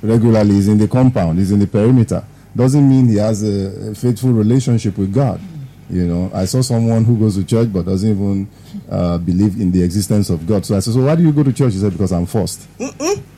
regularly, 0.01 0.57
is 0.57 0.67
in 0.67 0.77
the 0.77 0.87
compound, 0.87 1.39
is 1.39 1.51
in 1.51 1.59
the 1.59 1.67
perimeter, 1.67 2.23
doesn't 2.55 2.87
mean 2.87 3.07
he 3.07 3.15
has 3.15 3.43
a, 3.43 3.91
a 3.91 3.95
faithful 3.95 4.31
relationship 4.31 4.97
with 4.97 5.13
God. 5.13 5.39
You 5.89 6.05
know, 6.05 6.31
I 6.33 6.45
saw 6.45 6.61
someone 6.61 7.05
who 7.05 7.17
goes 7.17 7.35
to 7.35 7.45
church 7.45 7.71
but 7.71 7.85
doesn't 7.85 8.09
even 8.09 8.49
uh, 8.89 9.17
believe 9.19 9.59
in 9.59 9.71
the 9.71 9.81
existence 9.83 10.29
of 10.29 10.45
God. 10.45 10.65
So 10.65 10.75
I 10.75 10.79
said, 10.79 10.93
"So 10.93 11.05
why 11.05 11.15
do 11.15 11.23
you 11.23 11.31
go 11.31 11.43
to 11.43 11.53
church?" 11.53 11.73
He 11.73 11.79
said, 11.79 11.93
"Because 11.93 12.11
I'm 12.11 12.25
forced." 12.25 12.67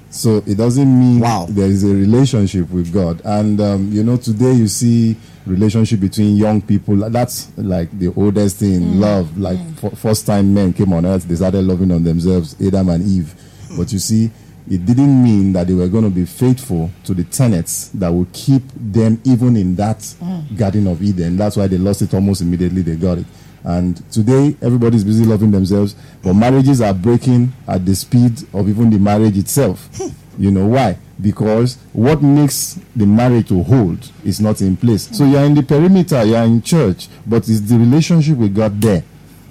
So 0.09 0.37
it 0.47 0.55
doesn't 0.57 0.99
mean 0.99 1.19
Wow. 1.19 1.45
there 1.49 1.67
is 1.67 1.83
a 1.83 1.87
relationship 1.93 2.69
with 2.71 2.91
God. 2.91 3.21
And 3.23 3.61
um, 3.61 3.91
you 3.91 4.03
know, 4.03 4.17
today 4.17 4.53
you 4.53 4.67
see 4.67 5.15
relationship 5.45 5.99
between 5.99 6.37
young 6.37 6.61
people. 6.61 6.95
That's 7.09 7.49
like 7.57 7.97
the 7.97 8.13
oldest 8.15 8.57
thing. 8.57 8.81
Mm. 8.81 8.99
Love, 8.99 9.37
like 9.37 9.57
mm. 9.57 9.91
f- 9.91 9.99
first 9.99 10.25
time 10.25 10.53
men 10.53 10.73
came 10.73 10.93
on 10.93 11.05
earth, 11.05 11.27
they 11.27 11.35
started 11.35 11.61
loving 11.63 11.91
on 11.91 12.03
themselves, 12.03 12.55
Adam 12.61 12.89
and 12.89 13.03
Eve. 13.05 13.33
But 13.77 13.91
you 13.93 13.99
see, 13.99 14.31
it 14.69 14.85
didn't 14.85 15.23
mean 15.23 15.53
that 15.53 15.67
they 15.67 15.73
were 15.73 15.87
going 15.87 16.03
to 16.03 16.09
be 16.09 16.25
faithful 16.25 16.89
to 17.03 17.13
the 17.13 17.23
tenets 17.23 17.89
that 17.89 18.09
would 18.11 18.31
keep 18.33 18.63
them 18.75 19.19
even 19.23 19.55
in 19.55 19.75
that 19.75 19.97
mm. 19.97 20.57
Garden 20.57 20.87
of 20.87 21.01
Eden. 21.01 21.37
That's 21.37 21.55
why 21.57 21.67
they 21.67 21.77
lost 21.77 22.01
it 22.01 22.13
almost 22.13 22.41
immediately. 22.41 22.81
They 22.81 22.95
got 22.95 23.17
it. 23.19 23.25
And 23.69 24.01
today, 24.11 24.55
everybody's 24.63 25.03
busy 25.03 25.23
loving 25.25 25.51
themselves, 25.51 25.95
but 26.23 26.33
marriages 26.33 26.81
are 26.81 26.91
breaking 26.93 27.53
at 27.67 27.85
the 27.85 27.93
speed 27.93 28.41
of 28.51 28.67
even 28.67 28.89
the 28.89 28.97
marriage 28.97 29.37
itself. 29.37 29.87
Hmm. 29.95 30.07
you 30.39 30.49
know 30.49 30.65
why? 30.65 30.97
Because 31.21 31.77
what 31.93 32.23
makes 32.23 32.79
the 32.95 33.05
marriage 33.05 33.49
to 33.49 33.61
hold 33.61 34.11
is 34.25 34.41
not 34.41 34.61
in 34.61 34.75
place. 34.75 35.15
So 35.15 35.23
hmm. 35.23 35.31
you're 35.33 35.43
in 35.43 35.53
the 35.53 35.61
perimeter, 35.61 36.23
you're 36.23 36.41
in 36.41 36.63
church, 36.63 37.09
but 37.27 37.47
it's 37.47 37.61
the 37.61 37.77
relationship 37.77 38.39
with 38.39 38.55
God 38.55 38.81
there. 38.81 39.03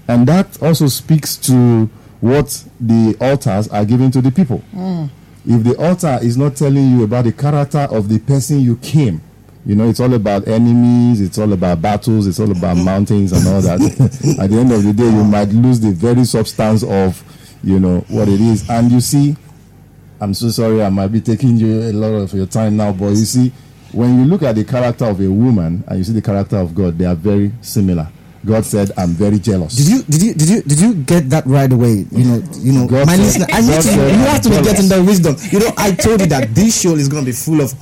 And 0.08 0.26
that 0.26 0.60
also 0.60 0.88
speaks 0.88 1.36
to 1.36 1.88
what 2.20 2.64
the 2.80 3.16
altars 3.20 3.68
are 3.68 3.84
giving 3.84 4.10
to 4.10 4.20
the 4.20 4.32
people. 4.32 4.58
Hmm. 4.72 5.04
If 5.46 5.62
the 5.62 5.76
altar 5.78 6.18
is 6.22 6.36
not 6.36 6.56
telling 6.56 6.90
you 6.90 7.04
about 7.04 7.26
the 7.26 7.32
character 7.32 7.86
of 7.88 8.08
the 8.08 8.18
person 8.18 8.58
you 8.58 8.78
came, 8.78 9.20
you 9.68 9.76
know, 9.76 9.86
it's 9.90 10.00
all 10.00 10.12
about 10.14 10.48
enemies, 10.48 11.20
it's 11.20 11.36
all 11.36 11.52
about 11.52 11.82
battles, 11.82 12.26
it's 12.26 12.40
all 12.40 12.50
about 12.50 12.78
mountains 12.78 13.32
and 13.32 13.46
all 13.46 13.60
that. 13.60 13.78
At 14.40 14.48
the 14.48 14.56
end 14.58 14.72
of 14.72 14.82
the 14.82 14.94
day, 14.94 15.04
you 15.04 15.22
might 15.24 15.50
lose 15.50 15.78
the 15.78 15.90
very 15.92 16.24
substance 16.24 16.82
of, 16.82 17.22
you 17.62 17.78
know, 17.78 18.00
what 18.08 18.28
it 18.28 18.40
is. 18.40 18.68
And 18.70 18.90
you 18.90 19.00
see, 19.02 19.36
I'm 20.22 20.32
so 20.32 20.48
sorry, 20.48 20.82
I 20.82 20.88
might 20.88 21.08
be 21.08 21.20
taking 21.20 21.58
you 21.58 21.82
a 21.82 21.92
lot 21.92 22.14
of 22.16 22.32
your 22.32 22.46
time 22.46 22.78
now, 22.78 22.92
but 22.92 23.10
you 23.10 23.26
see, 23.26 23.52
when 23.92 24.18
you 24.18 24.24
look 24.24 24.42
at 24.42 24.54
the 24.54 24.64
character 24.64 25.04
of 25.04 25.20
a 25.20 25.28
woman 25.30 25.84
and 25.86 25.98
you 25.98 26.04
see 26.04 26.12
the 26.12 26.22
character 26.22 26.56
of 26.56 26.74
God, 26.74 26.96
they 26.96 27.04
are 27.04 27.14
very 27.14 27.52
similar. 27.60 28.08
God 28.46 28.64
said, 28.64 28.92
"I'm 28.96 29.10
very 29.10 29.38
jealous." 29.38 29.74
Did 29.74 29.88
you 29.88 30.02
did 30.04 30.22
you 30.22 30.34
did 30.34 30.48
you 30.48 30.62
did 30.62 30.80
you 30.80 30.94
get 30.94 31.28
that 31.30 31.44
right 31.44 31.70
away? 31.70 32.06
You 32.12 32.24
know, 32.24 32.42
you 32.58 32.72
know, 32.72 32.86
God 32.86 33.06
my 33.06 33.16
said- 33.16 33.22
listener, 33.24 33.46
I 33.52 33.60
need 33.60 33.82
to. 33.82 33.90
You 33.90 34.24
have 34.30 34.42
to 34.42 34.48
be 34.50 34.62
getting 34.62 34.88
the 34.88 35.02
wisdom. 35.02 35.36
You 35.50 35.58
know, 35.58 35.72
I 35.76 35.90
told 35.92 36.20
you 36.20 36.26
that 36.28 36.54
this 36.54 36.80
show 36.80 36.94
is 36.94 37.08
going 37.08 37.24
to 37.24 37.26
be 37.26 37.32
full 37.34 37.60
of 37.60 37.74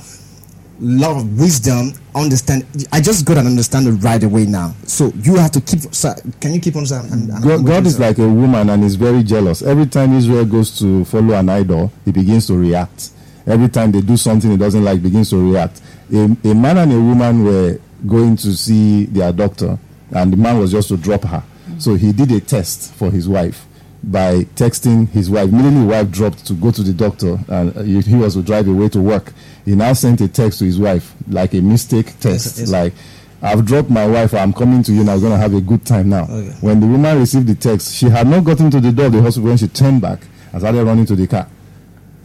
lot 0.79 1.17
of 1.17 1.39
wisdom. 1.39 1.93
Understand? 2.15 2.65
I 2.91 3.01
just 3.01 3.25
got 3.25 3.35
to 3.35 3.41
understand 3.41 3.87
it 3.87 3.91
right 4.03 4.21
away 4.23 4.45
now. 4.45 4.73
So 4.85 5.11
you 5.21 5.35
have 5.35 5.51
to 5.51 5.61
keep. 5.61 5.79
Sir, 5.93 6.15
can 6.39 6.53
you 6.53 6.59
keep 6.59 6.75
on? 6.75 6.85
Sir? 6.85 6.97
I'm- 6.97 7.29
I'm- 7.31 7.41
God, 7.41 7.65
God 7.65 7.85
is 7.85 7.99
like 7.99 8.17
a 8.19 8.27
woman 8.27 8.69
and 8.69 8.83
is 8.83 8.95
very 8.95 9.23
jealous. 9.23 9.61
Every 9.61 9.85
time 9.85 10.13
Israel 10.13 10.45
goes 10.45 10.77
to 10.79 11.05
follow 11.05 11.33
an 11.35 11.49
idol, 11.49 11.91
he 12.05 12.11
begins 12.11 12.47
to 12.47 12.55
react. 12.55 13.09
Every 13.45 13.69
time 13.69 13.91
they 13.91 14.01
do 14.01 14.17
something 14.17 14.51
he 14.51 14.57
doesn't 14.57 14.83
like, 14.83 15.01
begins 15.01 15.29
to 15.29 15.37
react. 15.51 15.81
A, 16.13 16.23
a 16.43 16.53
man 16.55 16.77
and 16.77 16.91
a 16.93 16.99
woman 16.99 17.43
were 17.45 17.79
going 18.05 18.35
to 18.37 18.53
see 18.53 19.05
their 19.05 19.31
doctor, 19.31 19.77
and 20.11 20.33
the 20.33 20.37
man 20.37 20.57
was 20.59 20.71
just 20.71 20.89
to 20.89 20.97
drop 20.97 21.23
her. 21.23 21.43
So 21.79 21.95
he 21.95 22.11
did 22.11 22.31
a 22.31 22.39
test 22.39 22.93
for 22.93 23.09
his 23.11 23.27
wife 23.27 23.65
by 24.03 24.43
texting 24.55 25.09
his 25.09 25.29
wife. 25.29 25.49
Immediately, 25.49 25.79
his 25.79 25.87
wife 25.89 26.11
dropped 26.11 26.45
to 26.47 26.53
go 26.53 26.71
to 26.71 26.83
the 26.83 26.93
doctor, 26.93 27.37
and 27.47 27.73
he 27.85 28.01
he 28.01 28.15
was 28.15 28.35
to 28.35 28.41
drive 28.41 28.67
away 28.67 28.89
to 28.89 29.01
work. 29.01 29.33
He 29.65 29.75
now 29.75 29.93
sent 29.93 30.21
a 30.21 30.27
text 30.27 30.59
to 30.59 30.65
his 30.65 30.79
wife, 30.79 31.13
like 31.27 31.53
a 31.53 31.61
mistake 31.61 32.19
text, 32.19 32.59
yes. 32.59 32.69
like. 32.71 32.93
I've 33.39 33.65
dropped 33.65 33.91
my 33.91 34.07
wife. 34.07 34.33
I'm 34.33 34.51
coming 34.51 34.81
to 34.81 34.91
you 34.91 35.01
and 35.01 35.11
I'm 35.11 35.19
going 35.19 35.31
to 35.31 35.37
have 35.37 35.53
a 35.53 35.61
good 35.61 35.85
time 35.85 36.09
now. 36.09 36.23
Okay. 36.23 36.55
When 36.59 36.79
the 36.79 36.87
woman 36.87 37.19
received 37.19 37.45
the 37.45 37.53
text, 37.53 37.93
she 37.93 38.09
had 38.09 38.25
not 38.27 38.43
gotten 38.43 38.71
to 38.71 38.79
the 38.79 38.91
door 38.91 39.05
of 39.05 39.11
the 39.11 39.21
hospital 39.21 39.49
when 39.49 39.57
she 39.57 39.67
turned 39.67 40.01
back 40.01 40.21
and 40.51 40.59
started 40.59 40.83
running 40.83 41.05
to 41.05 41.15
the 41.15 41.27
car 41.27 41.47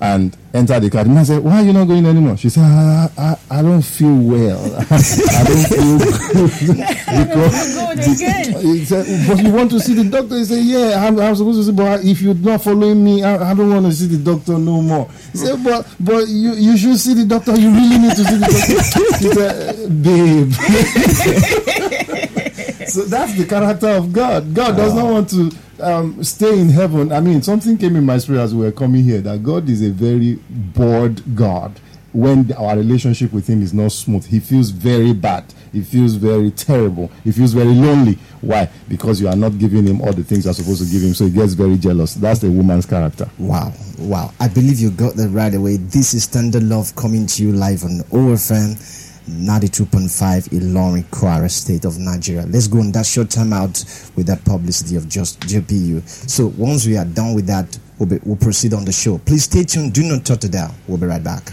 and 0.03 0.37
entered 0.53 0.81
the 0.81 0.91
car. 0.91 1.05
The 1.05 1.11
man 1.11 1.25
said, 1.25 1.43
Why 1.45 1.61
are 1.61 1.65
you 1.65 1.73
not 1.73 1.87
going 1.87 2.05
anymore? 2.05 2.37
She 2.37 2.49
said, 2.49 2.65
I, 2.65 3.09
I, 3.17 3.37
I 3.51 3.63
don't 3.63 3.81
feel 3.83 4.15
well. 4.15 4.59
I 4.91 5.45
don't 5.47 5.67
feel 5.71 5.99
good. 6.03 6.49
because 7.29 7.75
Good 7.75 7.99
the- 7.99 8.13
again. 8.17 8.61
he 8.61 8.85
said, 8.85 9.07
But 9.29 9.43
you 9.45 9.53
want 9.53 9.71
to 9.71 9.81
see 9.81 9.95
the 9.95 10.05
doctor? 10.11 10.37
He 10.39 10.45
said, 10.45 10.65
Yeah, 10.65 11.07
I'm, 11.07 11.19
I'm 11.21 11.37
supposed 11.37 11.61
to 11.61 11.65
see, 11.65 11.73
but 11.73 12.05
if 12.05 12.21
you're 12.21 12.35
not 12.35 12.63
following 12.63 13.03
me, 13.05 13.23
I, 13.23 13.53
I 13.53 13.55
don't 13.55 13.71
want 13.71 13.87
to 13.87 13.93
see 13.93 14.07
the 14.07 14.19
doctor 14.19 14.59
no 14.59 14.83
more. 14.83 15.09
He 15.33 15.39
said, 15.39 15.63
But 15.63 15.87
but 16.01 16.27
you, 16.29 16.53
you 16.55 16.77
should 16.77 16.99
see 16.99 17.15
the 17.15 17.25
doctor. 17.25 17.55
You 17.57 17.71
really 17.71 17.99
need 17.99 18.17
to 18.17 18.25
see 18.25 18.37
the 18.37 18.47
doctor. 18.51 19.19
He 19.23 19.29
said, 19.33 20.03
Babe. 20.03 20.53
so 22.93 23.05
that's 23.05 23.35
the 23.35 23.47
character 23.47 23.89
of 23.89 24.13
God. 24.13 24.55
God 24.55 24.77
does 24.77 24.95
not 24.95 25.11
want 25.11 25.31
to 25.31 25.51
um, 25.81 26.23
stay 26.23 26.59
in 26.59 26.69
heaven. 26.69 27.11
I 27.11 27.21
mean, 27.21 27.41
something 27.41 27.79
came 27.79 27.97
in 27.97 28.05
my 28.05 28.19
spirit 28.19 28.41
as 28.41 28.55
we 28.55 28.65
were 28.65 28.73
coming 28.73 29.03
here 29.03 29.23
that 29.23 29.43
God 29.43 29.69
is 29.71 29.83
a 29.83 29.91
very 29.91 30.35
bored 30.51 31.35
God. 31.35 31.81
When 32.13 32.53
our 32.53 32.77
relationship 32.77 33.33
with 33.33 33.47
Him 33.47 33.63
is 33.63 33.73
not 33.73 33.91
smooth, 33.93 34.27
He 34.27 34.39
feels 34.41 34.69
very 34.69 35.15
bad. 35.15 35.47
He 35.73 35.81
feels 35.81 36.17
very 36.17 36.51
terrible. 36.51 37.11
He 37.25 37.33
feels 37.33 37.55
very 37.55 37.73
lonely. 37.73 38.19
Why? 38.43 38.69
Because 38.87 39.19
you 39.19 39.29
are 39.29 39.37
not 39.37 39.57
giving 39.57 39.87
Him 39.87 40.03
all 40.03 40.13
the 40.13 40.23
things 40.23 40.45
you're 40.45 40.53
supposed 40.53 40.85
to 40.85 40.93
give 40.93 41.03
Him. 41.03 41.15
So 41.15 41.25
He 41.25 41.31
gets 41.31 41.55
very 41.55 41.79
jealous. 41.79 42.13
That's 42.13 42.41
the 42.41 42.51
woman's 42.51 42.85
character. 42.85 43.31
Wow, 43.39 43.73
wow. 43.99 44.35
I 44.39 44.49
believe 44.49 44.79
you 44.79 44.91
got 44.91 45.15
that 45.15 45.31
right 45.31 45.55
away. 45.55 45.79
This 45.79 46.13
is 46.13 46.25
Standard 46.25 46.65
Love 46.65 46.95
coming 46.97 47.27
to 47.29 47.43
you 47.43 47.53
live 47.53 47.83
on 47.85 48.01
OFM 48.11 49.02
92.5 49.29 50.49
Ilorin, 50.51 51.05
Kwara 51.05 51.51
State 51.51 51.85
of 51.85 51.99
Nigeria. 51.99 52.45
Let's 52.47 52.67
go 52.67 52.81
on 52.81 52.93
that 52.93 53.07
short 53.07 53.31
time 53.31 53.53
out 53.53 53.85
with 54.17 54.27
that 54.27 54.45
publicity 54.45 54.97
of 54.97 55.09
just 55.09 55.41
JPU. 55.41 56.07
So 56.09 56.49
once 56.57 56.87
we 56.87 56.97
are 56.97 57.05
done 57.05 57.35
with 57.35 57.47
that, 57.47 57.79
we'll, 57.99 58.09
be, 58.09 58.19
we'll 58.25 58.37
proceed 58.37 58.75
on 58.75 58.85
the 58.85 58.93
show. 58.93 59.19
Please 59.19 59.45
stay 59.45 59.65
tuned. 59.65 59.93
Do 59.95 60.03
not 60.03 60.25
touch 60.25 60.45
it 60.45 60.53
down. 60.53 60.75
We'll 60.89 60.99
be 60.99 61.07
right 61.07 61.23
back. 61.23 61.53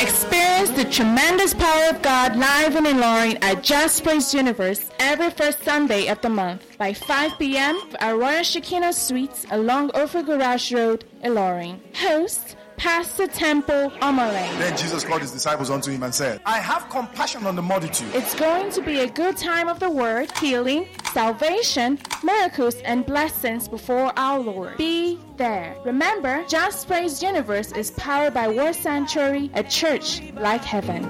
Experience 0.00 0.70
the 0.70 0.86
tremendous 0.90 1.54
power 1.54 1.90
of 1.90 2.02
God 2.02 2.36
live 2.36 2.76
in 2.76 2.84
Ilorin 2.84 3.38
at 3.42 3.62
Just 3.62 4.02
Praise 4.04 4.34
Universe 4.34 4.90
every 4.98 5.30
first 5.30 5.62
Sunday 5.62 6.08
of 6.08 6.20
the 6.20 6.28
month 6.28 6.76
by 6.78 6.92
5 6.92 7.38
p.m. 7.38 7.78
at 8.00 8.12
Royal 8.16 8.42
Shekinah 8.42 8.92
Suites 8.92 9.46
along 9.50 9.90
Offa 9.94 10.22
Garage 10.22 10.72
Road, 10.72 11.04
Ilorin. 11.22 11.78
Host 11.96 12.56
Pastor 12.76 13.26
Temple 13.26 13.90
Omolehin. 14.00 14.58
Then 14.58 14.76
Jesus 14.76 15.04
called 15.04 15.22
his 15.22 15.30
disciples 15.30 15.70
unto 15.70 15.90
him 15.90 16.02
and 16.02 16.14
said, 16.14 16.40
I 16.44 16.58
have 16.58 16.88
compassion 16.90 17.46
on 17.46 17.56
the 17.56 17.62
multitude. 17.62 18.08
It's 18.14 18.34
going 18.34 18.70
to 18.72 18.82
be 18.82 19.00
a 19.00 19.08
good 19.08 19.36
time 19.36 19.68
of 19.68 19.80
the 19.80 19.90
word, 19.90 20.30
healing, 20.38 20.88
salvation, 21.12 21.98
miracles, 22.22 22.76
and 22.84 23.06
blessings 23.06 23.68
before 23.68 24.12
our 24.18 24.38
Lord. 24.38 24.76
Be 24.76 25.18
there. 25.36 25.76
Remember, 25.84 26.44
Just 26.48 26.86
Praise 26.86 27.22
Universe 27.22 27.72
is 27.72 27.90
powered 27.92 28.34
by 28.34 28.48
Word 28.48 28.74
Sanctuary, 28.74 29.50
a 29.54 29.62
church 29.62 30.20
like 30.34 30.62
heaven. 30.62 31.02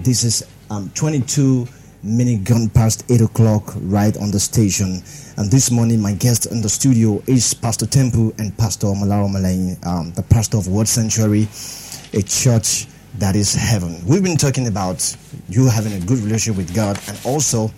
This 0.00 0.24
is 0.24 0.42
um, 0.70 0.90
22 0.94 1.68
minute 2.02 2.44
gone 2.44 2.68
past 2.70 3.04
8 3.10 3.20
o'clock 3.20 3.72
right 3.82 4.16
on 4.18 4.30
the 4.30 4.40
station. 4.40 5.02
And 5.36 5.50
this 5.50 5.70
morning, 5.70 6.00
my 6.00 6.14
guest 6.14 6.46
in 6.46 6.62
the 6.62 6.68
studio 6.68 7.22
is 7.26 7.52
Pastor 7.52 7.86
Temple 7.86 8.32
and 8.38 8.56
Pastor 8.56 8.86
Omolara 8.86 9.28
Omolehin, 9.28 9.86
um, 9.86 10.12
the 10.12 10.22
pastor 10.22 10.56
of 10.56 10.68
Word 10.68 10.88
Sanctuary, 10.88 11.48
a 12.14 12.22
church 12.22 12.86
that 13.18 13.36
is 13.36 13.54
heaven. 13.54 14.00
We've 14.06 14.22
been 14.22 14.38
talking 14.38 14.66
about 14.66 15.16
you 15.48 15.68
having 15.68 15.92
a 15.92 16.00
good 16.00 16.18
relationship 16.18 16.56
with 16.56 16.74
God 16.74 16.98
and 17.08 17.20
also 17.24 17.70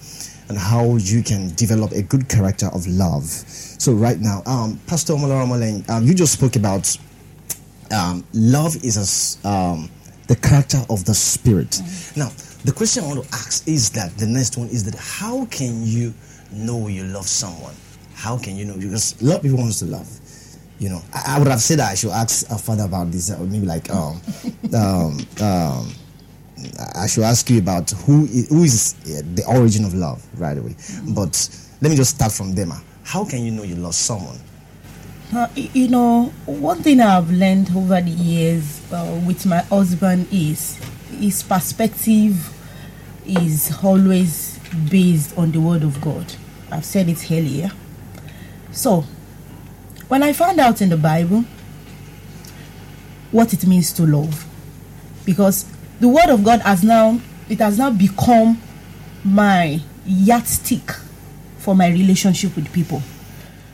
and 0.49 0.59
how 0.59 0.97
you 0.97 1.23
can 1.23 1.55
develop 1.55 1.93
a 1.93 2.03
good 2.03 2.29
character 2.29 2.67
of 2.67 2.87
love. 2.87 3.25
So 3.25 3.93
right 3.93 4.19
now, 4.19 4.43
um, 4.47 4.81
Pastor 4.87 5.15
Omolara 5.15 5.47
Omolehin, 5.47 5.89
um, 5.91 6.05
you 6.05 6.15
just 6.15 6.35
spoke 6.35 6.57
about 6.57 6.97
um, 7.91 8.25
love 8.33 8.77
is 8.85 9.39
um, 9.45 9.91
the 10.29 10.37
character 10.37 10.79
of 10.89 11.05
the 11.05 11.15
spirit. 11.15 11.81
Now, 12.17 12.31
the 12.65 12.73
question 12.73 13.05
I 13.05 13.07
want 13.09 13.25
to 13.25 13.35
ask 13.35 13.67
is 13.67 13.91
that 13.91 14.17
the 14.19 14.27
next 14.27 14.57
one 14.57 14.69
is 14.69 14.85
that 14.85 14.95
how 14.99 15.47
can 15.47 15.85
you 15.85 16.15
know 16.53 16.89
you 16.89 17.05
love 17.05 17.27
someone? 17.27 17.75
How 18.15 18.39
can 18.39 18.57
you 18.57 18.65
know? 18.65 18.77
Because 18.77 19.21
a 19.21 19.25
lot 19.25 19.37
of 19.37 19.43
people 19.43 19.59
wants 19.59 19.81
to 19.81 19.87
love. 19.87 20.09
You 20.79 20.91
know, 20.91 21.03
I, 21.13 21.37
I 21.37 21.39
would 21.39 21.49
have 21.49 21.61
said 21.61 21.79
that 21.79 21.91
I 21.91 21.95
should 21.95 22.11
ask 22.11 22.49
a 22.51 22.59
father 22.59 22.85
about 22.85 23.11
this, 23.11 23.31
or 23.31 23.45
maybe 23.45 23.67
like 23.67 23.91
um, 23.91 24.21
um, 24.75 25.19
um, 25.41 25.93
I 26.95 27.07
should 27.07 27.25
ask 27.25 27.49
you 27.51 27.59
about 27.59 27.91
who 27.91 28.25
is, 28.27 28.49
who 28.49 28.63
is 28.63 28.95
uh, 29.07 29.23
the 29.35 29.45
origin 29.49 29.85
of 29.85 29.95
love 29.95 30.25
right 30.41 30.57
away. 30.57 30.77
But 31.15 31.49
let 31.81 31.91
me 31.91 31.97
just 31.97 32.15
start 32.15 32.33
from 32.33 32.55
them. 32.55 32.73
How 33.05 33.25
can 33.25 33.45
you 33.45 33.51
know 33.51 33.65
you 33.65 33.75
love 33.75 33.95
someone? 33.95 34.39
Uh, 35.35 35.49
you 35.55 35.89
know, 35.89 36.33
one 36.47 36.83
thing 36.83 37.01
I've 37.01 37.31
learned 37.31 37.75
over 37.75 38.01
the 38.01 38.11
years 38.11 38.81
uh, 38.93 39.21
with 39.27 39.47
my 39.47 39.61
husband 39.63 40.29
is 40.31 40.79
his 41.13 41.43
perspective 41.43 42.53
is 43.27 43.73
always 43.83 44.59
based 44.91 45.37
on 45.39 45.53
the 45.53 45.61
Word 45.61 45.83
of 45.83 46.01
God. 46.01 46.35
I've 46.71 46.85
said 46.85 47.09
it 47.09 47.31
earlier. 47.31 47.71
So, 48.71 49.05
when 50.09 50.23
I 50.23 50.33
found 50.33 50.59
out 50.59 50.81
in 50.81 50.89
the 50.89 50.97
Bible 50.97 51.45
what 53.31 53.53
it 53.53 53.67
means 53.67 53.93
to 53.95 54.07
love, 54.07 54.47
because 55.25 55.67
the 56.01 56.09
Word 56.09 56.29
of 56.29 56.43
God 56.45 56.61
has 56.61 56.83
now 56.83 57.21
it 57.49 57.59
has 57.59 57.79
now 57.79 57.91
become 57.91 58.61
my 59.25 59.81
yardstick 60.07 60.91
for 61.59 61.75
my 61.75 61.89
relationship 61.89 62.57
with 62.57 62.73
people. 62.73 63.03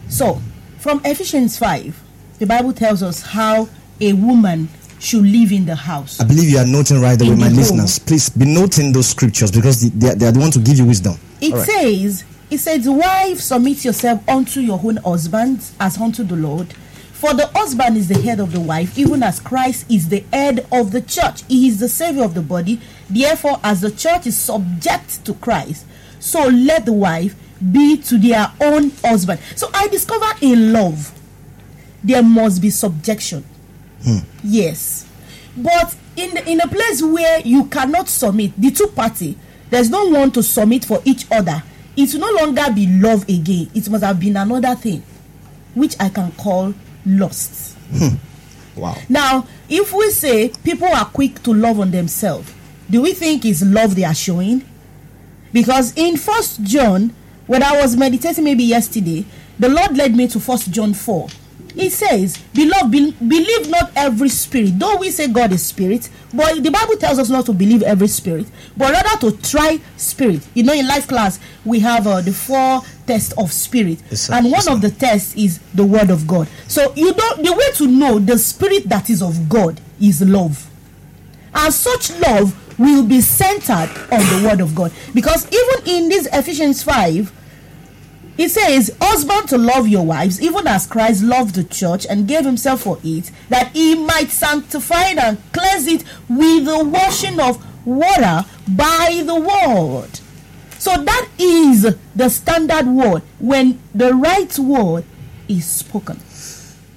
So, 0.09 0.41
from 0.79 1.01
Ephesians 1.05 1.57
5, 1.59 2.03
the 2.39 2.47
Bible 2.47 2.73
tells 2.73 3.03
us 3.03 3.23
how 3.23 3.69
a 4.01 4.13
woman 4.13 4.69
should 4.99 5.25
live 5.25 5.53
in 5.53 5.65
the 5.65 5.75
house. 5.75 6.21
I 6.21 6.25
believe 6.25 6.49
you 6.51 6.59
are 6.59 6.67
noting 6.67 7.01
right 7.01 7.21
away, 7.21 7.35
my 7.35 7.49
listeners. 7.49 7.99
Please 7.99 8.29
be 8.29 8.45
noting 8.47 8.93
those 8.93 9.09
scriptures 9.09 9.51
because 9.51 9.81
they, 9.81 9.89
they, 9.91 10.13
are- 10.13 10.15
they 10.17 10.27
are 10.27 10.33
the 10.33 10.41
one 10.41 10.51
to 10.53 10.59
give 10.59 10.79
you 10.79 10.87
wisdom. 10.87 11.17
It 11.41 11.53
right. 11.53 11.67
says, 11.67 12.25
it 12.51 12.59
says, 12.59 12.89
Wives, 12.89 13.45
submit 13.45 13.85
yourself 13.85 14.27
unto 14.29 14.61
your 14.61 14.81
own 14.83 14.97
husbands 14.97 15.75
as 15.79 15.99
unto 15.99 16.25
the 16.25 16.37
Lord. 16.37 16.73
For 17.13 17.35
the 17.35 17.49
husband 17.49 17.97
is 17.97 18.07
the 18.09 18.21
head 18.21 18.39
of 18.39 18.53
the 18.53 18.61
wife, 18.61 18.97
even 18.97 19.25
as 19.25 19.41
Christ 19.41 19.91
is 19.91 20.09
the 20.09 20.25
head 20.33 20.67
of 20.71 20.93
the 20.93 21.01
church. 21.03 21.43
He 21.49 21.67
is 21.67 21.81
the 21.81 21.89
savior 21.89 22.23
of 22.23 22.35
the 22.35 22.43
body. 22.43 22.81
Therefore, 23.11 23.59
as 23.65 23.81
the 23.81 23.91
church 23.91 24.27
is 24.29 24.37
subject 24.37 25.25
to 25.25 25.35
Christ, 25.35 25.85
so 26.21 26.47
let 26.47 26.87
the 26.87 26.93
wife 26.93 27.35
be 27.73 27.97
to 28.03 28.19
their 28.19 28.53
own 28.61 28.91
husband. 29.05 29.41
So 29.57 29.69
I 29.75 29.89
discover 29.89 30.27
in 30.41 30.73
love, 30.73 31.13
there 32.05 32.23
must 32.23 32.63
be 32.63 32.71
subjection. 32.71 33.45
Hmm. 34.05 34.19
Yes. 34.45 35.07
But 35.57 35.97
in 36.17 36.35
the, 36.35 36.49
in 36.49 36.61
a 36.61 36.69
place 36.69 37.03
where 37.03 37.41
you 37.41 37.65
cannot 37.67 38.09
submit, 38.09 38.53
the 38.61 38.71
two 38.71 38.87
party, 38.89 39.37
there's 39.71 39.91
no 39.91 40.07
one 40.07 40.31
to 40.33 40.43
submit 40.43 40.85
for 40.85 41.01
each 41.05 41.27
other. 41.31 41.63
It 41.97 42.13
will 42.15 42.21
no 42.21 42.45
longer 42.45 42.73
be 42.73 42.87
love 42.87 43.25
again. 43.29 43.71
It 43.75 43.89
must 43.91 44.05
have 44.05 44.21
been 44.21 44.37
another 44.37 44.75
thing, 44.77 45.03
which 45.75 45.97
I 45.99 46.09
can 46.09 46.31
call 46.33 46.75
lust. 47.05 47.77
Hmm. 47.93 48.15
Wow. 48.77 48.97
Now, 49.09 49.47
if 49.69 49.93
we 49.93 50.11
say 50.11 50.51
people 50.63 50.87
are 50.89 51.07
quick 51.07 51.43
to 51.43 51.53
love 51.53 51.81
on 51.81 51.91
themselves, 51.91 52.53
do 52.89 53.03
we 53.03 53.13
think 53.13 53.45
it's 53.45 53.63
love 53.63 53.95
they 53.97 54.05
are 54.05 54.15
showing? 54.15 54.65
Because 55.53 55.93
in 55.97 56.17
First 56.17 56.63
John, 56.63 57.15
when 57.47 57.63
I 57.63 57.81
was 57.81 57.97
meditating 57.97 58.45
maybe 58.45 58.65
yesterday, 58.65 59.25
the 59.59 59.69
Lord 59.69 59.97
led 59.97 60.15
me 60.15 60.29
to 60.29 60.39
First 60.39 60.71
John 60.71 60.95
4. 60.95 61.29
It 61.79 61.91
says, 61.93 62.37
Beloved, 62.53 62.91
be- 62.91 63.13
believe 63.13 63.71
not 63.71 63.93
every 63.95 64.29
spirit. 64.29 64.79
Though 64.79 64.97
we 64.97 65.13
say 65.13 65.29
God 65.29 65.53
is 65.53 65.65
spirit, 65.65 66.11
but 66.35 66.61
the 66.63 66.71
Bible 66.71 66.97
tells 66.97 67.21
us 67.21 67.29
not 67.29 67.47
to 67.47 67.53
believe 67.53 67.83
every 67.83 68.09
spirit, 68.09 68.47
but 68.77 68.93
rather 68.93 69.31
to 69.31 69.37
try 69.49 69.81
spirit. 69.97 70.41
You 70.55 70.65
know, 70.65 70.73
in 70.73 70.89
life 70.89 71.07
class, 71.07 71.39
we 71.65 71.79
have 71.81 72.07
uh, 72.09 72.21
the 72.21 72.33
four 72.33 72.83
tests 73.07 73.33
of 73.39 73.53
spirit. 73.53 73.99
Yes, 74.11 74.29
and 74.29 74.47
one 74.47 74.55
Yes, 74.55 74.69
of 74.69 74.81
the 74.81 74.91
tests 74.91 75.37
is 75.37 75.61
the 75.73 75.85
word 75.85 76.11
of 76.11 76.27
God. 76.27 76.49
So 76.67 76.93
you 76.97 77.13
don't 77.15 77.45
the 77.45 77.53
way 77.53 77.71
to 77.77 77.87
know 77.87 78.19
the 78.19 78.39
spirit 78.39 78.89
that 78.89 79.09
is 79.09 79.23
of 79.23 79.49
God 79.49 79.81
is 80.01 80.21
love. 80.23 80.69
And 81.55 81.73
such 81.73 82.11
love 82.19 82.55
will 82.79 83.05
be 83.05 83.21
centered 83.21 83.91
on 84.11 84.21
the 84.21 84.49
word 84.49 84.61
of 84.61 84.75
God. 84.75 84.93
Because 85.15 85.47
even 85.47 85.97
in 85.97 86.09
this 86.09 86.27
Ephesians 86.33 86.83
5, 86.83 87.33
it 88.39 88.51
says, 88.51 88.97
Husband 89.01 89.49
to 89.49 89.59
love 89.59 89.89
your 89.89 90.07
wives, 90.07 90.41
even 90.41 90.67
as 90.69 90.87
Christ 90.87 91.25
loved 91.25 91.57
the 91.57 91.65
church 91.65 92.07
and 92.09 92.29
gave 92.29 92.45
himself 92.45 92.83
for 92.83 92.99
it, 93.03 93.33
that 93.49 93.73
he 93.73 93.97
might 93.97 94.31
sanctify 94.31 95.11
it 95.11 95.19
and 95.19 95.39
cleanse 95.53 95.89
it 95.89 96.05
with 96.29 96.65
the 96.65 96.85
washing 96.85 97.41
of 97.41 97.63
water 97.85 98.45
by 98.69 99.23
the 99.27 99.35
word. 99.35 100.21
So 100.79 100.93
that 101.03 101.29
is 101.39 101.97
the 102.15 102.29
standard 102.29 102.87
word 102.87 103.23
when 103.41 103.81
the 103.93 104.15
right 104.15 104.57
word 104.57 105.05
is 105.49 105.67
spoken. 105.67 106.17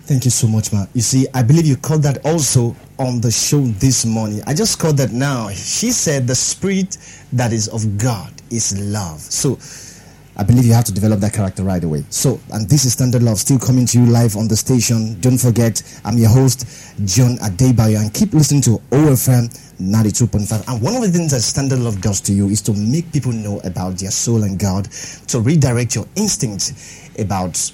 Thank 0.04 0.26
you 0.26 0.32
so 0.32 0.46
much, 0.48 0.72
ma. 0.72 0.86
You 0.94 1.02
see, 1.02 1.26
I 1.34 1.42
believe 1.42 1.66
you 1.66 1.78
called 1.78 2.04
that 2.04 2.24
also 2.26 2.76
on 3.00 3.22
the 3.22 3.32
show 3.32 3.62
this 3.62 4.06
morning. 4.06 4.42
I 4.46 4.54
just 4.54 4.78
called 4.78 4.98
that 4.98 5.12
now. 5.12 5.50
She 5.50 5.92
said 5.92 6.28
the 6.28 6.36
spirit 6.36 6.98
that 7.34 7.52
is 7.54 7.68
of 7.70 7.98
God 7.98 8.32
is 8.52 8.78
love. 8.80 9.22
So 9.22 9.58
I 10.42 10.44
believe 10.44 10.66
you 10.66 10.74
have 10.74 10.86
to 10.86 10.92
develop 10.92 11.20
that 11.20 11.34
character 11.34 11.62
right 11.62 11.84
away. 11.84 12.04
So, 12.10 12.40
and 12.52 12.68
this 12.68 12.84
is 12.84 12.94
Standard 12.94 13.22
Love 13.22 13.38
still 13.38 13.60
coming 13.60 13.86
to 13.86 14.00
you 14.00 14.08
live 14.08 14.36
on 14.36 14.48
the 14.48 14.56
station. 14.56 15.22
Don't 15.22 15.38
forget, 15.38 15.84
I'm 16.04 16.18
your 16.18 16.32
host, 16.32 16.66
John 17.06 17.38
Adebayo, 17.38 18.02
and 18.02 18.12
keep 18.12 18.34
listening 18.34 18.64
to 18.64 18.82
OFM 18.90 19.54
92.5. 19.80 20.68
And 20.68 20.82
one 20.82 20.96
of 20.96 21.04
the 21.04 21.10
things 21.10 21.30
that 21.30 21.42
Standard 21.42 21.78
Love 21.78 22.02
does 22.02 22.22
to 22.22 22.34
you 22.34 22.48
is 22.48 22.64
to 22.64 22.74
make 22.74 23.14
people 23.14 23.32
know 23.32 23.60
about 23.60 24.00
their 24.00 24.10
soul 24.10 24.42
and 24.42 24.58
God, 24.58 24.86
to 25.28 25.40
redirect 25.40 25.94
your 25.94 26.08
instincts 26.16 27.12
about 27.20 27.72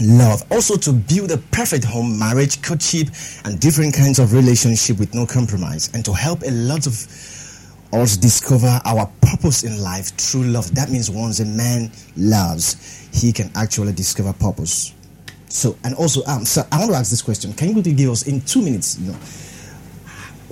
love 0.00 0.42
also 0.50 0.76
to 0.76 0.90
build 0.90 1.30
a 1.32 1.36
perfect 1.52 1.84
home 1.84 2.18
marriage 2.18 2.62
courtship 2.62 3.08
and 3.44 3.60
different 3.60 3.94
kinds 3.94 4.18
of 4.18 4.32
relationship 4.32 4.98
with 4.98 5.14
no 5.14 5.24
compromise 5.26 5.88
and 5.92 6.02
to 6.02 6.14
help 6.14 6.42
a 6.42 6.50
lot 6.50 6.86
of 6.86 6.94
us 8.02 8.16
discover 8.16 8.80
our 8.84 9.10
purpose 9.20 9.64
in 9.64 9.80
life 9.82 10.08
through 10.16 10.44
love. 10.44 10.74
That 10.74 10.90
means 10.90 11.10
once 11.10 11.40
a 11.40 11.44
man 11.44 11.90
loves 12.16 13.08
he 13.12 13.32
can 13.32 13.50
actually 13.54 13.92
discover 13.92 14.32
purpose. 14.32 14.92
So 15.48 15.76
and 15.84 15.94
also 15.94 16.24
um 16.26 16.44
so 16.44 16.62
i 16.72 16.78
want 16.78 16.90
to 16.90 16.96
ask 16.96 17.10
this 17.10 17.22
question. 17.22 17.52
Can 17.52 17.68
you 17.68 17.74
quickly 17.74 17.92
give 17.94 18.10
us 18.10 18.26
in 18.26 18.40
two 18.42 18.62
minutes 18.62 18.98
you 18.98 19.12
know 19.12 19.18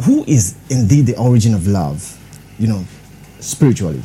who 0.05 0.24
is 0.24 0.57
indeed 0.70 1.07
the 1.07 1.16
origin 1.16 1.55
of 1.55 1.66
love 1.66 2.18
you 2.59 2.68
know 2.68 2.85
spiritually? 3.40 4.02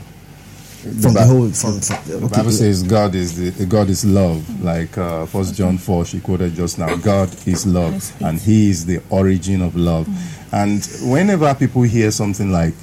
From 0.78 1.13
the 1.13 1.19
Bi- 1.19 1.26
whole 1.26 1.50
from, 1.50 1.82
from 1.82 1.97
The 2.08 2.26
okay, 2.26 2.38
Bible 2.38 2.52
says 2.52 2.82
God 2.84 3.13
is 3.13 3.58
the 3.58 3.65
God 3.65 3.89
is 3.89 4.06
love, 4.06 4.63
like 4.63 4.97
uh, 4.97 5.26
First 5.26 5.56
John 5.56 5.78
four 5.78 6.06
she 6.06 6.21
quoted 6.21 6.56
just 6.56 6.80
now. 6.80 6.95
God 6.95 7.30
is 7.45 7.65
love, 7.65 8.15
and 8.21 8.39
He 8.39 8.69
is 8.69 8.86
the 8.86 9.02
origin 9.10 9.62
of 9.62 9.76
love. 9.76 10.08
And 10.54 10.88
whenever 11.02 11.54
people 11.56 11.82
hear 11.82 12.10
something 12.12 12.52
like 12.52 12.73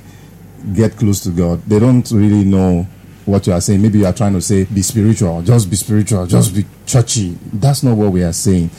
"get 0.72 0.96
close 0.96 1.20
to 1.20 1.31
God," 1.31 1.61
they 1.66 1.79
don't 1.79 2.09
really 2.11 2.44
know 2.44 2.87
what 3.27 3.46
you 3.46 3.53
are 3.53 3.61
saying. 3.61 3.81
Maybe 3.83 3.98
you 4.00 4.07
are 4.07 4.12
trying 4.12 4.35
to 4.35 4.40
say 4.40 4.64
"be 4.64 4.83
spiritual," 4.83 5.42
just 5.42 5.68
be 5.70 5.77
spiritual, 5.77 6.27
just 6.27 6.55
be 6.55 6.64
churchy. 6.87 7.37
That's 7.53 7.83
not 7.83 7.96
what 7.96 8.12
we 8.12 8.22
are 8.22 8.33
saying. 8.33 8.70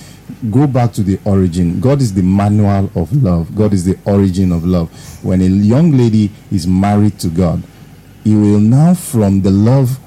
Go 0.50 0.66
back 0.66 0.92
to 0.94 1.04
the 1.04 1.20
origin. 1.26 1.80
God 1.80 2.02
is 2.02 2.14
the 2.14 2.24
manual 2.24 2.90
of 2.96 3.12
love. 3.24 3.56
God 3.56 3.74
is 3.74 3.86
the 3.86 3.98
origin 4.06 4.52
of 4.52 4.66
love. 4.66 4.90
When 5.24 5.42
a 5.42 5.46
young 5.46 5.92
lady 5.92 6.32
is 6.52 6.66
married 6.66 7.20
to 7.20 7.28
God, 7.28 7.62
he 8.24 8.36
will 8.36 8.60
now 8.60 8.96
from 8.96 9.42
the 9.42 9.52
love 9.52 10.00